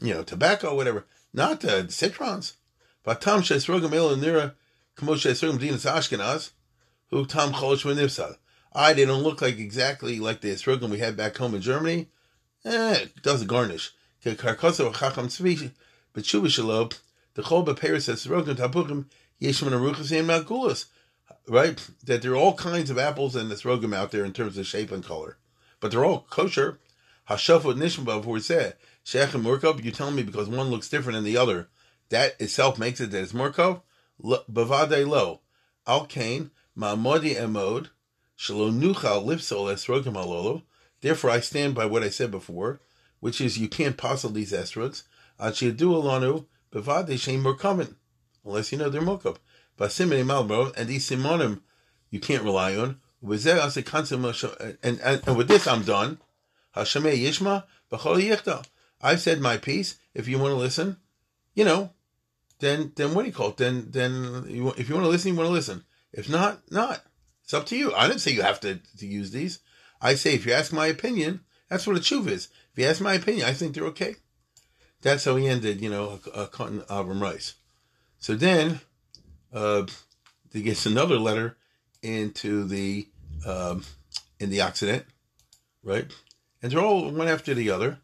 [0.00, 2.54] you know, tobacco, whatever, not the citrons.
[3.02, 4.54] But Tom Shesrogam El Nira,
[4.96, 6.50] Ashkenaz,
[7.10, 7.26] who.
[8.72, 12.08] I, they don't look like exactly like the esrogam we had back home in Germany,
[12.64, 13.92] eh, it does garnish.
[14.22, 14.34] The
[17.42, 17.64] chol
[20.24, 20.86] malgulas.
[21.48, 24.58] Right, that there are all kinds of apples and this rogam out there in terms
[24.58, 25.38] of shape and color,
[25.78, 26.80] but they're all kosher.
[27.30, 29.84] Hashafot nishmav who said shech and murkov.
[29.84, 31.68] You tell me because one looks different than the other,
[32.08, 33.82] that itself makes it that it's murkov.
[34.22, 35.40] Bavade lo
[35.86, 37.90] al kain ma'amodi emod
[38.38, 40.62] shalo nuchal lipsol esrogam alolo.
[41.00, 42.80] Therefore, I stand by what I said before,
[43.20, 45.02] which is you can't passel these esrogs.
[45.38, 47.94] alanu bevade shem murkamin,
[48.44, 49.02] unless you know they're.
[49.78, 51.60] Basimin malbro and these simonim
[52.10, 53.00] you can't rely on.
[53.22, 53.40] And,
[54.82, 56.18] and, and with this I'm done.
[56.72, 58.66] Hashem yishma b'chol.
[59.02, 59.98] I've said my piece.
[60.14, 60.96] If you want to listen,
[61.54, 61.90] you know,
[62.60, 63.56] then then what do you call it?
[63.56, 65.84] Then then you, if you want to listen, you want to listen.
[66.12, 67.02] If not, not.
[67.44, 67.94] It's up to you.
[67.94, 69.60] I didn't say you have to, to use these.
[70.00, 72.48] I say, if you ask my opinion, that's what a chuv is.
[72.72, 74.16] If you ask my opinion, I think they're okay.
[75.02, 77.54] That's how he ended, you know, a cotton Avram Rice.
[78.18, 78.80] So then,
[79.52, 79.86] uh,
[80.52, 81.56] he gets another letter
[82.02, 83.08] into the
[83.46, 83.84] um,
[84.40, 85.04] in the Occident,
[85.84, 86.10] right?
[86.62, 87.98] And they're all one after the other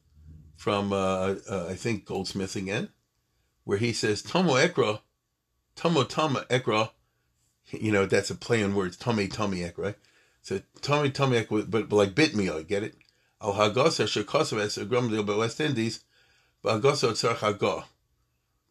[0.57, 2.91] from uh, uh, I think Goldsmith again,
[3.65, 5.01] where he says Tomo Ekra,
[5.77, 6.91] Tomo Tomo Ekra,
[7.71, 9.95] you know that's a play on words, Tommy Tommy Ekra,
[10.43, 12.97] so Tommy Tommy, but, but like bit me, I get it.
[13.41, 16.05] Al Hagosa Shekosov as a Grumdale by West Indies,
[16.63, 17.85] but Hagosa Tzar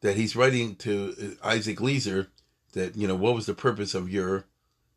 [0.01, 2.27] that he's writing to uh, Isaac Leeser
[2.73, 4.45] that you know what was the purpose of your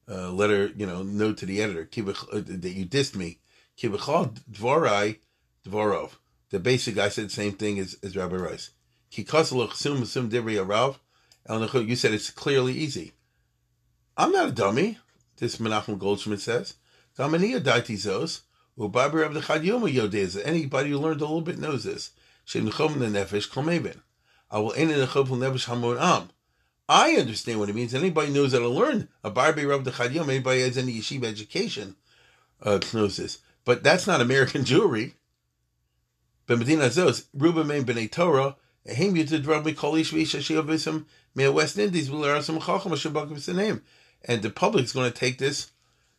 [0.09, 3.39] uh, letter, you know, note to the editor uh, that you dissed me.
[3.79, 5.19] Kibachal Dvorai
[5.67, 6.13] Dvorov.
[6.51, 8.71] The basic guy said the same thing as, as Rabbi Rice.
[9.17, 9.25] You
[11.97, 13.13] said it's clearly easy.
[14.17, 14.99] I'm not a dummy
[15.37, 16.75] this Menachem Goldschmidt says.
[17.19, 17.51] Anybody
[20.91, 22.11] who learned a little bit knows this.
[26.87, 27.95] I understand what it means.
[27.95, 31.97] Anybody knows how to learn a Barbie Rab Chadiyom, anybody has any yeshiva education
[32.63, 33.39] uh, knows this.
[33.65, 35.15] But that's not American Jewry.
[36.49, 38.57] Medina Zos, Ruben B'nai Torah,
[38.89, 43.55] Ehim Yutid Rabbi Kol Ish V'Isha Shiavism, Mea West Indies, will learn some Chacham Shabbat
[43.55, 43.83] name.
[44.27, 45.73] And the public's going to take this,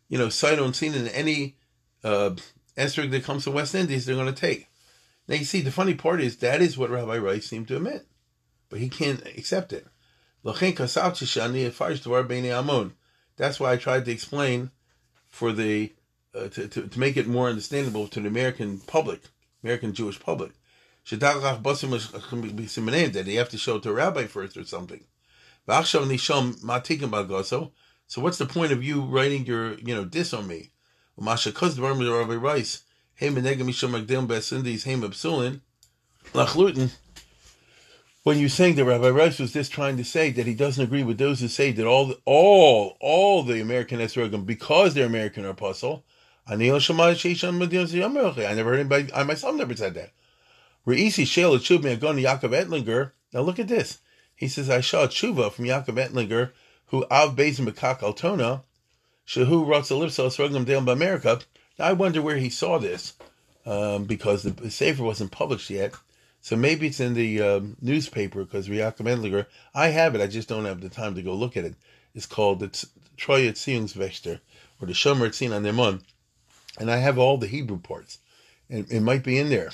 [0.10, 1.58] you know, sight unseen in any
[2.04, 2.32] uh,
[2.78, 4.68] esrog that comes from West Indies, they're going to take.
[5.28, 8.06] Now you see, the funny part is that is what Rabbi Rice seemed to admit,
[8.70, 9.88] but he can't accept it.
[10.44, 10.62] That's
[13.60, 14.70] why I tried to explain
[15.28, 15.92] for the
[16.36, 19.22] uh, to, to, to make it more understandable to the American public,
[19.64, 20.52] American Jewish public.
[21.10, 21.62] That
[23.26, 25.06] they have to show it to a rabbi first or something.
[25.68, 26.06] So
[28.22, 30.72] what's the point of you writing your you know diss on me?
[31.16, 31.28] When
[38.40, 41.20] you're saying that Rabbi Rice was just trying to say that he doesn't agree with
[41.20, 46.04] those who say that all all all the American Esrogim, because they're American, are apostle.
[46.48, 46.80] I never
[48.72, 49.14] heard anybody.
[49.14, 50.12] I myself never said that.
[50.86, 53.12] Reisi Shela Chubmi Agon Yaakov Ettlinger.
[53.34, 54.00] Now look at this.
[54.36, 56.52] He says I saw a tshuva from Yaakov Ettlinger,
[56.88, 58.62] who av bezim bekak altona,
[59.26, 61.40] shehu rotz elipso esrogim deim America.
[61.80, 63.14] Now I wonder where he saw this,
[63.66, 65.96] um, because the sefer wasn't published yet.
[66.42, 70.48] So maybe it's in the um, newspaper because Riyakim Ettlinger, I have it, I just
[70.48, 71.74] don't have the time to go look at it.
[72.14, 72.68] It's called the
[73.18, 74.40] Troya Tziungswächter
[74.80, 76.04] or the Shomer Tzin Anemon.
[76.78, 78.20] And I have all the Hebrew parts.
[78.70, 79.72] And it might be in there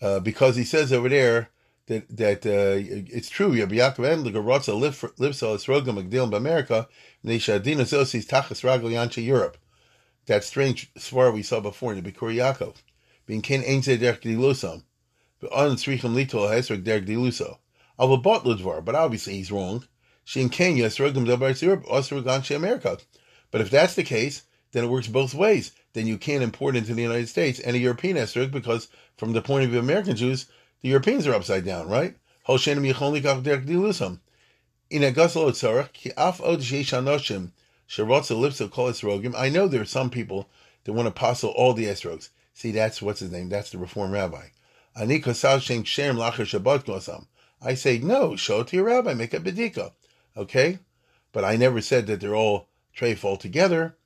[0.00, 1.50] uh, because he says over there
[1.86, 2.76] that that uh,
[3.16, 3.58] it's true.
[3.58, 5.02] Rabbi Yaakov Ettlinger writes a lives
[5.42, 6.88] al Esrogim Magdilim America,
[7.24, 9.58] Neshadina Zosis Tachas Ragel Yancha Europe.
[10.26, 12.76] That strange swar we saw before in the Bikkurei Yaakov.
[13.26, 14.82] Being Ken Ein Zedek Dilosam
[15.52, 17.58] on tzrichim litol hesrog derek diluso.
[17.98, 19.86] Al bot ludvar, but obviously he's wrong.
[20.24, 22.98] She in Kenya esrogim dabar tzirub osrog anshe America.
[23.50, 24.42] But if that's the case,
[24.72, 25.72] then it works both ways.
[25.96, 29.64] Then you can't import into the United States any European esrog because, from the point
[29.64, 30.44] of view of American Jews,
[30.82, 32.14] the Europeans are upside down, right?
[32.46, 32.58] In.
[39.34, 40.50] I know there are some people
[40.84, 42.28] that want to apostle all the esrogs.
[42.52, 43.48] See, that's what's his name.
[43.48, 44.48] That's the Reform Rabbi.
[44.94, 45.06] I
[47.74, 49.92] say, no, show it to your rabbi, make a bedika.
[50.36, 50.78] Okay?
[51.32, 53.96] But I never said that they're all treif together.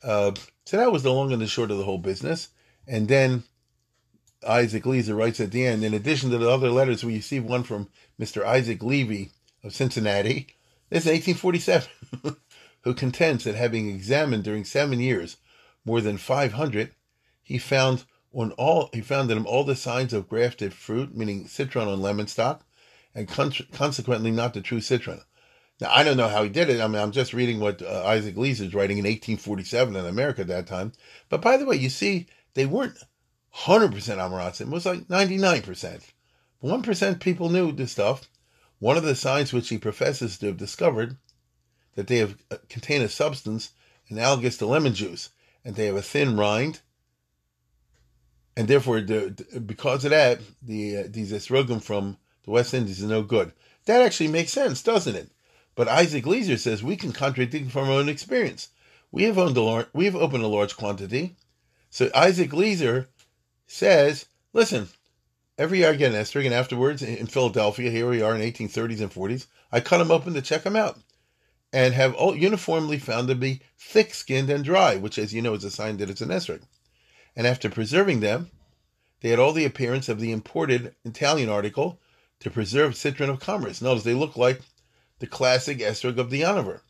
[0.00, 0.30] Uh,
[0.70, 2.50] so that was the long and the short of the whole business.
[2.86, 3.42] And then
[4.46, 7.64] Isaac Leeser writes at the end, in addition to the other letters, we received one
[7.64, 7.88] from
[8.20, 8.44] Mr.
[8.44, 9.32] Isaac Levy
[9.64, 10.46] of Cincinnati.
[10.88, 12.36] This is 1847,
[12.82, 15.38] who contends that having examined during seven years
[15.84, 16.94] more than 500,
[17.42, 21.48] he found on all he found in him all the signs of grafted fruit, meaning
[21.48, 22.64] citron on lemon stock,
[23.12, 25.22] and con- consequently not the true citron.
[25.80, 26.80] Now I don't know how he did it.
[26.80, 30.42] I mean, I'm just reading what uh, Isaac Lees is writing in 1847 in America
[30.42, 30.92] at that time.
[31.28, 32.98] But by the way, you see, they weren't
[33.54, 34.62] 100% Amoratzim.
[34.62, 36.02] It was like 99%.
[36.60, 38.28] One percent people knew this stuff.
[38.78, 41.16] One of the signs which he professes to have discovered
[41.94, 43.70] that they have uh, contain a substance
[44.08, 45.30] analogous to lemon juice,
[45.64, 46.80] and they have a thin rind
[48.56, 53.06] and therefore, the, because of that, the uh, these esrogim from the West Indies are
[53.06, 53.52] no good.
[53.86, 55.30] That actually makes sense, doesn't it?
[55.80, 58.68] But Isaac Leeser says we can contradict from our own experience.
[59.10, 61.36] We have owned a large, we have opened a large quantity.
[61.88, 63.06] So Isaac Leeser
[63.66, 64.90] says, listen,
[65.56, 69.00] every year I get an esrog, and afterwards in Philadelphia, here we are in 1830s
[69.00, 70.98] and 40s, I cut them open to check them out,
[71.72, 75.64] and have all uniformly found to be thick-skinned and dry, which, as you know, is
[75.64, 76.60] a sign that it's an esrog
[77.34, 78.50] and after preserving them,
[79.22, 81.98] they had all the appearance of the imported Italian article
[82.40, 83.80] to preserve citron of commerce.
[83.80, 84.60] Notice they look like
[85.20, 86.80] the classic esrog of the Aniver.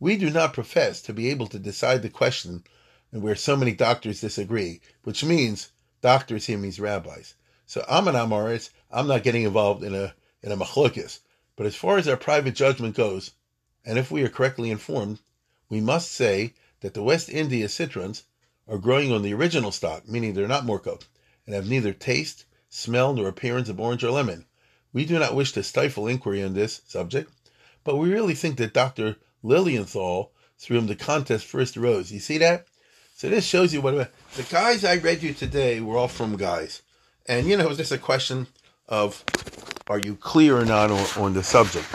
[0.00, 2.64] We do not profess to be able to decide the question
[3.12, 7.34] and where so many doctors disagree, which means doctors here means rabbis.
[7.66, 11.18] So I'm an Amoritz, I'm not getting involved in a in a machlokis.
[11.56, 13.32] But as far as our private judgment goes,
[13.84, 15.20] and if we are correctly informed,
[15.68, 18.22] we must say that the West India citrons
[18.66, 21.02] are growing on the original stock, meaning they're not Morkov,
[21.44, 24.46] and have neither taste, smell, nor appearance of orange or lemon.
[24.92, 27.30] We do not wish to stifle inquiry on this subject,
[27.88, 29.16] but we really think that Dr.
[29.42, 32.66] Lilienthal, through whom the contest first arose, you see that?
[33.14, 36.82] So this shows you what the guys I read you today were all frum guys.
[37.24, 38.46] And you know, it was just a question
[38.90, 39.24] of
[39.86, 41.86] are you clear or not on, on the subject?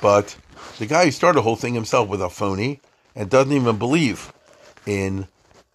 [0.00, 0.34] But
[0.78, 2.80] the guy who started the whole thing himself was a phony
[3.14, 4.32] and doesn't even believe
[4.86, 5.28] in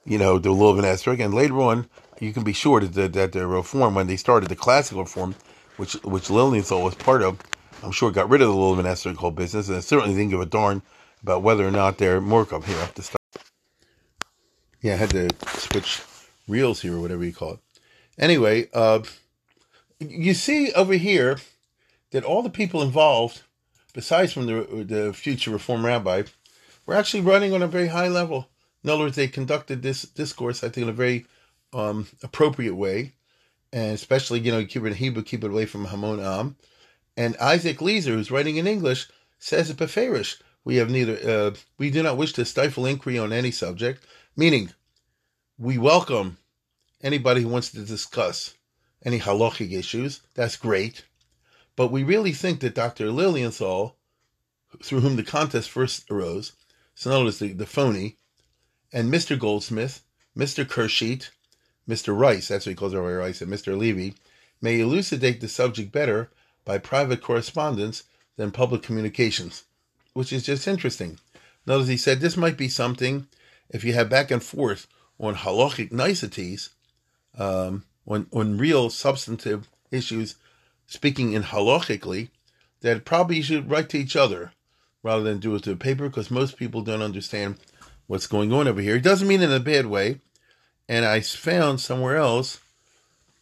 [0.04, 1.24] you know, the Lulavan Esrog.
[1.24, 1.88] And later on,
[2.20, 5.36] you can be sure that the, that the reform, when they started the classical reform,
[5.78, 7.38] which which Lilienthal was part of,
[7.84, 10.46] I'm sure got rid of the little monastic whole business, and certainly didn't give a
[10.46, 10.82] darn
[11.22, 12.64] about whether or not they're Morkov.
[12.64, 13.20] Here, I have to stop.
[14.82, 15.30] Yeah, I had to
[15.60, 16.02] switch
[16.48, 17.60] reels here or whatever you call it.
[18.18, 19.02] Anyway, uh,
[20.00, 21.38] you see over here
[22.12, 23.42] that all the people involved,
[23.94, 26.24] besides from the the future reform rabbi,
[26.86, 28.48] were actually running on a very high level.
[28.84, 31.26] In other words, they conducted this discourse, I think, in a very
[31.74, 33.14] um, appropriate way,
[33.72, 36.56] and especially you know keep it in Hebrew, keep it away from Hamon Am.
[37.16, 39.08] And Isaac Leeser, who's writing in English,
[39.38, 40.42] says it beferish.
[40.66, 41.18] We have neither.
[41.18, 44.06] Uh, we do not wish to stifle inquiry on any subject,
[44.36, 44.72] meaning
[45.58, 46.38] we welcome
[47.02, 48.56] anybody who wants to discuss
[49.06, 50.22] any halachic issues.
[50.34, 51.06] That's great.
[51.76, 53.12] But we really think that Dr.
[53.12, 53.98] Lilienthal,
[54.82, 56.54] through whom the contest first arose,
[56.96, 58.18] so other words, the, the phony,
[58.92, 59.38] and Mr.
[59.38, 60.04] Goldsmith,
[60.38, 60.66] Mr.
[60.66, 61.30] Kursheedt,
[61.88, 62.18] Mr.
[62.18, 63.78] Rice, that's what he calls Rabbi Rice, and Mr.
[63.78, 64.16] Levy,
[64.62, 66.32] may elucidate the subject better
[66.66, 68.04] by private correspondence
[68.38, 69.64] than public communications,
[70.14, 71.20] which is just interesting.
[71.66, 73.28] Notice he said this might be something,
[73.70, 74.88] if you have back and forth
[75.20, 76.70] on halachic niceties,
[77.38, 80.36] um, on, on real substantive issues,
[80.88, 82.30] speaking in halachically,
[82.82, 84.52] that probably you should write to each other
[85.02, 87.58] rather than do it a paper because most people don't understand
[88.08, 88.96] what's going on over here.
[88.96, 90.20] It doesn't mean in a bad way.
[90.90, 92.60] And I found somewhere else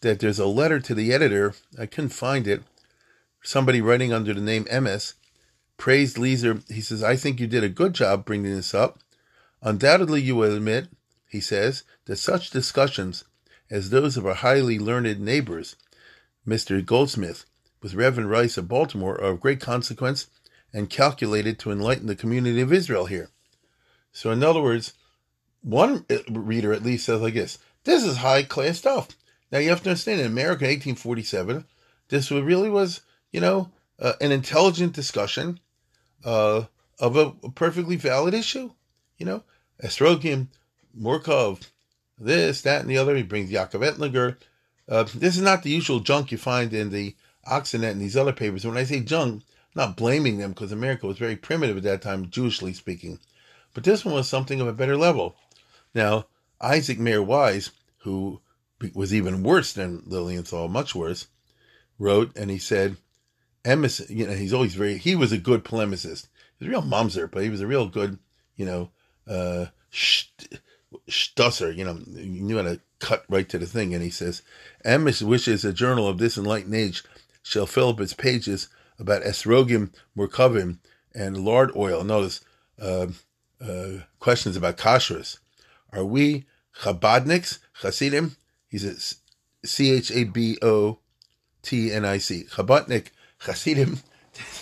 [0.02, 1.54] that there's a letter to the editor.
[1.80, 2.64] I couldn't find it.
[3.44, 5.16] Somebody writing under the name MS
[5.78, 6.64] praised Leeser.
[6.72, 9.00] He says, I think you did a good job bringing this up.
[9.62, 10.90] Undoubtedly, you will admit,
[11.28, 13.24] he says, that such discussions
[13.70, 15.76] as those of our highly learned neighbors,
[16.48, 16.86] Mr.
[16.86, 17.46] Goldsmith,
[17.82, 20.28] with Reverend Rice of Baltimore, are of great consequence
[20.74, 23.30] and calculated to enlighten the community of Israel here.
[24.12, 24.94] So, in other words,
[25.62, 29.10] one uh, reader at least says like this this is high class stuff.
[29.52, 31.66] Now, you have to understand in America, 1847,
[32.10, 33.02] this really was,
[33.32, 35.60] you know, uh, an intelligent discussion
[36.24, 36.64] uh,
[37.00, 38.72] of a, a, perfectly valid issue.
[39.18, 39.44] You know,
[39.84, 40.48] Esrogim,
[41.00, 41.62] murkav,
[42.18, 43.16] this, that, and the other.
[43.16, 44.38] He brings Yaakov Ettlinger.
[44.88, 47.16] Uh, this is not the usual junk you find in the
[47.48, 48.66] Oxenet and these other papers.
[48.66, 49.44] When I say junk, I'm
[49.76, 53.20] not blaming them because America was very primitive at that time, Jewishly speaking.
[53.74, 55.36] But this one was something of a better level.
[55.94, 56.26] Now,
[56.60, 58.42] Isaac Mayer Wise, who
[58.94, 61.28] was even worse than Lilienthal, much worse,
[61.98, 62.98] wrote and he said,
[63.64, 66.28] Emerson, you know, he's always very, he was a good polemicist.
[66.58, 68.18] He's a real mumser, but he was a real good,
[68.56, 68.90] you know,
[69.28, 69.68] uh,
[71.10, 73.94] Stusser, you know, he knew how to cut right to the thing.
[73.94, 74.42] And he says,
[74.86, 77.04] Amos wishes a journal of this enlightened age
[77.44, 78.68] shall fill up its pages
[79.00, 80.78] about esrogim, murkavim,
[81.14, 82.04] and lard oil.
[82.04, 82.42] Notice
[82.80, 83.08] uh,
[83.60, 85.40] uh, questions about kashrus.
[85.92, 86.46] Are we
[86.82, 88.38] Chabadniks, Hasidim?
[88.70, 89.16] He says
[89.66, 91.00] C H A B O
[91.62, 92.46] T N I C.
[92.50, 93.08] Chabadnik,
[93.42, 94.00] Hasidim.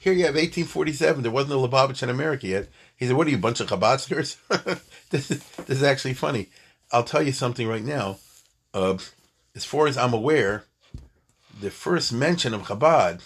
[0.00, 1.22] Here you have 1847.
[1.22, 2.68] There wasn't a Lubavitch in America yet.
[2.96, 4.36] He said, What are you, bunch of Chabadskers?
[5.10, 6.48] this, is, this is actually funny.
[6.92, 8.18] I'll tell you something right now.
[8.72, 8.98] Uh,
[9.54, 10.64] as far as I'm aware,
[11.60, 13.20] the first mention of Chabad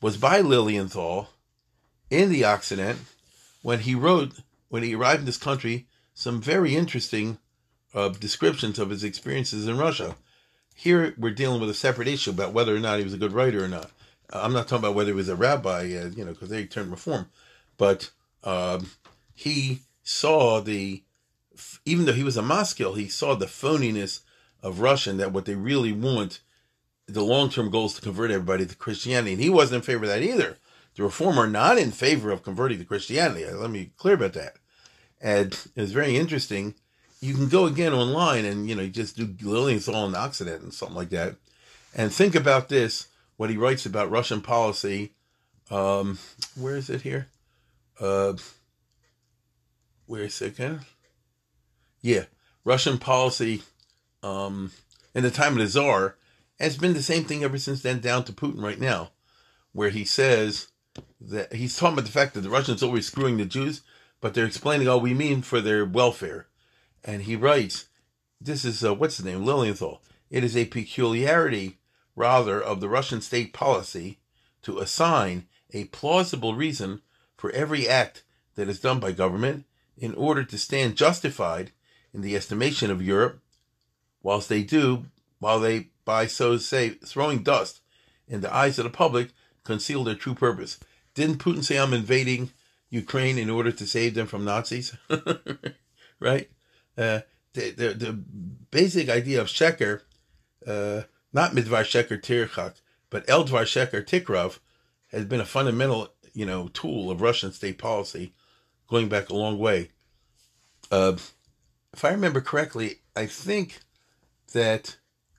[0.00, 1.30] was by Lilienthal
[2.10, 3.00] in the Occident
[3.62, 4.32] when he wrote,
[4.68, 7.38] when he arrived in this country, some very interesting
[7.94, 10.14] uh, descriptions of his experiences in Russia.
[10.78, 13.32] Here we're dealing with a separate issue about whether or not he was a good
[13.32, 13.90] writer or not.
[14.30, 16.90] I'm not talking about whether he was a rabbi, uh, you know, because they turned
[16.90, 17.30] reform,
[17.78, 18.10] but
[18.44, 18.90] um,
[19.34, 21.02] he saw the,
[21.86, 24.20] even though he was a maskil, he saw the phoniness
[24.62, 25.16] of Russian.
[25.16, 26.40] That what they really want,
[27.06, 30.04] the long term goal is to convert everybody to Christianity, and he wasn't in favor
[30.04, 30.58] of that either.
[30.96, 33.46] The reform are not in favor of converting to Christianity.
[33.46, 34.56] Let me be clear about that.
[35.20, 36.74] And it's very interesting.
[37.20, 40.96] You can go again online and, you know, just do Lilienthal and Occident and something
[40.96, 41.36] like that.
[41.94, 45.12] And think about this, what he writes about Russian policy.
[45.70, 46.18] Um,
[46.54, 47.28] where is it here?
[47.98, 48.34] Uh,
[50.06, 50.80] where is it again?
[52.02, 52.24] Yeah,
[52.64, 53.62] Russian policy
[54.22, 54.70] um,
[55.14, 56.16] in the time of the Tsar
[56.60, 59.10] has been the same thing ever since then down to Putin right now,
[59.72, 60.68] where he says
[61.20, 63.82] that he's talking about the fact that the Russians always screwing the Jews,
[64.20, 66.46] but they're explaining all we mean for their welfare.
[67.06, 67.86] And he writes,
[68.40, 70.02] this is, uh, what's his name, Lilienthal.
[70.28, 71.78] It is a peculiarity,
[72.16, 74.18] rather, of the Russian state policy
[74.62, 77.00] to assign a plausible reason
[77.36, 78.24] for every act
[78.56, 79.64] that is done by government
[79.96, 81.70] in order to stand justified
[82.12, 83.40] in the estimation of Europe,
[84.22, 85.06] whilst they do,
[85.38, 87.80] while they, by so say, throwing dust
[88.26, 89.30] in the eyes of the public,
[89.64, 90.78] conceal their true purpose.
[91.14, 92.50] Didn't Putin say I'm invading
[92.90, 94.96] Ukraine in order to save them from Nazis?
[96.20, 96.50] right?
[96.96, 97.20] Uh,
[97.52, 98.12] the, the, the
[98.70, 100.02] basic idea of Sheker,
[100.66, 102.74] uh, not Midvar Sheker Tirchak,
[103.10, 104.58] but Eldvar Sheker Tikrav
[105.08, 108.34] has been a fundamental, you know, tool of Russian state policy
[108.88, 109.90] going back a long way.
[110.90, 111.16] Uh,
[111.92, 113.80] if I remember correctly, I think
[114.52, 114.96] that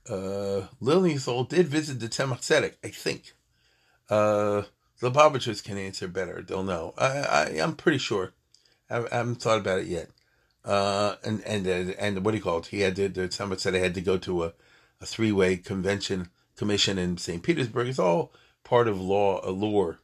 [0.10, 3.34] uh, Lilienthal did visit the Tzemach Tzedek, I think.
[4.10, 4.64] Uh,
[5.00, 6.42] the Lubavitchers can answer better.
[6.42, 6.94] They'll know.
[6.98, 8.34] I, I, I'm pretty sure.
[8.90, 10.10] I, I haven't thought about it yet.
[10.68, 12.68] Uh, and and and what do you call it?
[12.68, 13.08] He had to.
[13.08, 14.54] The Tzemach Tzedek had to go to a,
[15.00, 17.42] a three way convention commission in St.
[17.42, 17.88] Petersburg.
[17.88, 18.34] It's all
[18.66, 19.96] part of law, a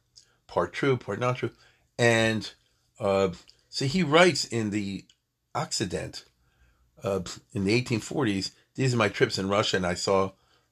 [0.46, 1.50] part true, part not true.
[1.98, 2.50] And
[2.98, 3.30] uh,
[3.68, 5.04] so he writes in the
[5.54, 6.24] Occident
[7.02, 7.20] uh,
[7.52, 8.52] in the 1840s.
[8.74, 10.30] These are my trips in Russia, and I saw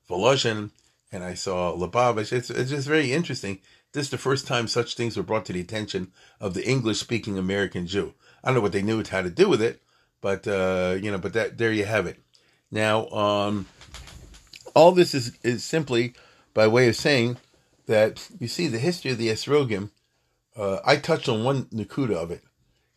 [0.09, 0.71] Volozhin
[1.13, 2.33] and I saw Lubavitch.
[2.33, 3.59] It's, it's just very interesting.
[3.93, 6.99] This is the first time such things were brought to the attention of the English
[6.99, 8.15] speaking American Jew.
[8.43, 9.82] I don't know what they knew how to do with it,
[10.23, 12.19] but uh, you know, but that there you have it.
[12.71, 13.67] Now, um,
[14.75, 16.15] all this is is simply
[16.55, 17.37] by way of saying
[17.87, 19.91] that you see the history of the Esrogim.
[20.57, 22.43] Uh, I touched on one nakuda of it.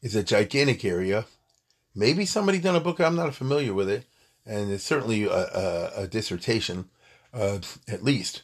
[0.01, 1.26] It's a gigantic area.
[1.93, 2.99] Maybe somebody done a book.
[3.01, 4.05] I'm not familiar with it,
[4.45, 6.89] and it's certainly a, a, a dissertation,
[7.34, 8.43] uh, at least.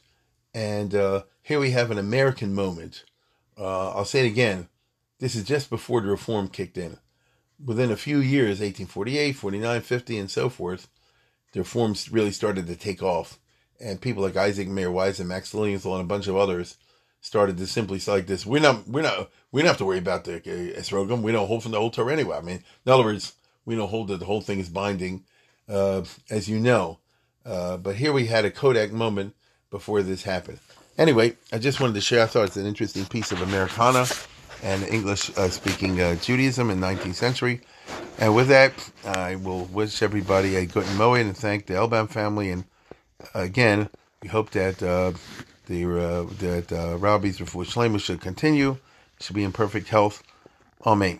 [0.54, 3.04] And uh, here we have an American moment.
[3.58, 4.70] Uh, I'll say it again.
[5.20, 6.98] This is just before the reform kicked in.
[7.64, 10.88] Within a few years, 1848, 49, 50, and so forth,
[11.54, 13.40] their forms really started to take off.
[13.80, 16.78] And people like Isaac Mayer Wise and Max Lilienthal and a bunch of others
[17.20, 18.46] started to simply say like this.
[18.46, 21.16] We're not, we're not, we don't have to worry about the uh.
[21.16, 22.38] We don't hold from the whole Torah anyway.
[22.38, 23.34] I mean, in other words,
[23.66, 25.24] we don't hold that the whole thing is binding,
[25.70, 27.00] uh, as you know.
[27.46, 29.36] Uh, but here we had a Kodak moment
[29.70, 30.60] before this happened.
[30.98, 32.24] Anyway, I just wanted to share.
[32.24, 34.06] I thought it's an interesting piece of Americana
[34.64, 37.62] and English uh, speaking uh, Judaism in 19th century.
[38.20, 38.74] And with that,
[39.06, 42.52] I will wish everybody a good Moed and thank the Elbaum family.
[42.52, 42.66] And
[43.34, 43.90] again,
[44.22, 45.14] we hope that uh,
[45.68, 48.78] the uh, that uh, Rabbi's Refuah Shlema should continue,
[49.20, 50.24] should be in perfect health.
[50.86, 51.20] Amen.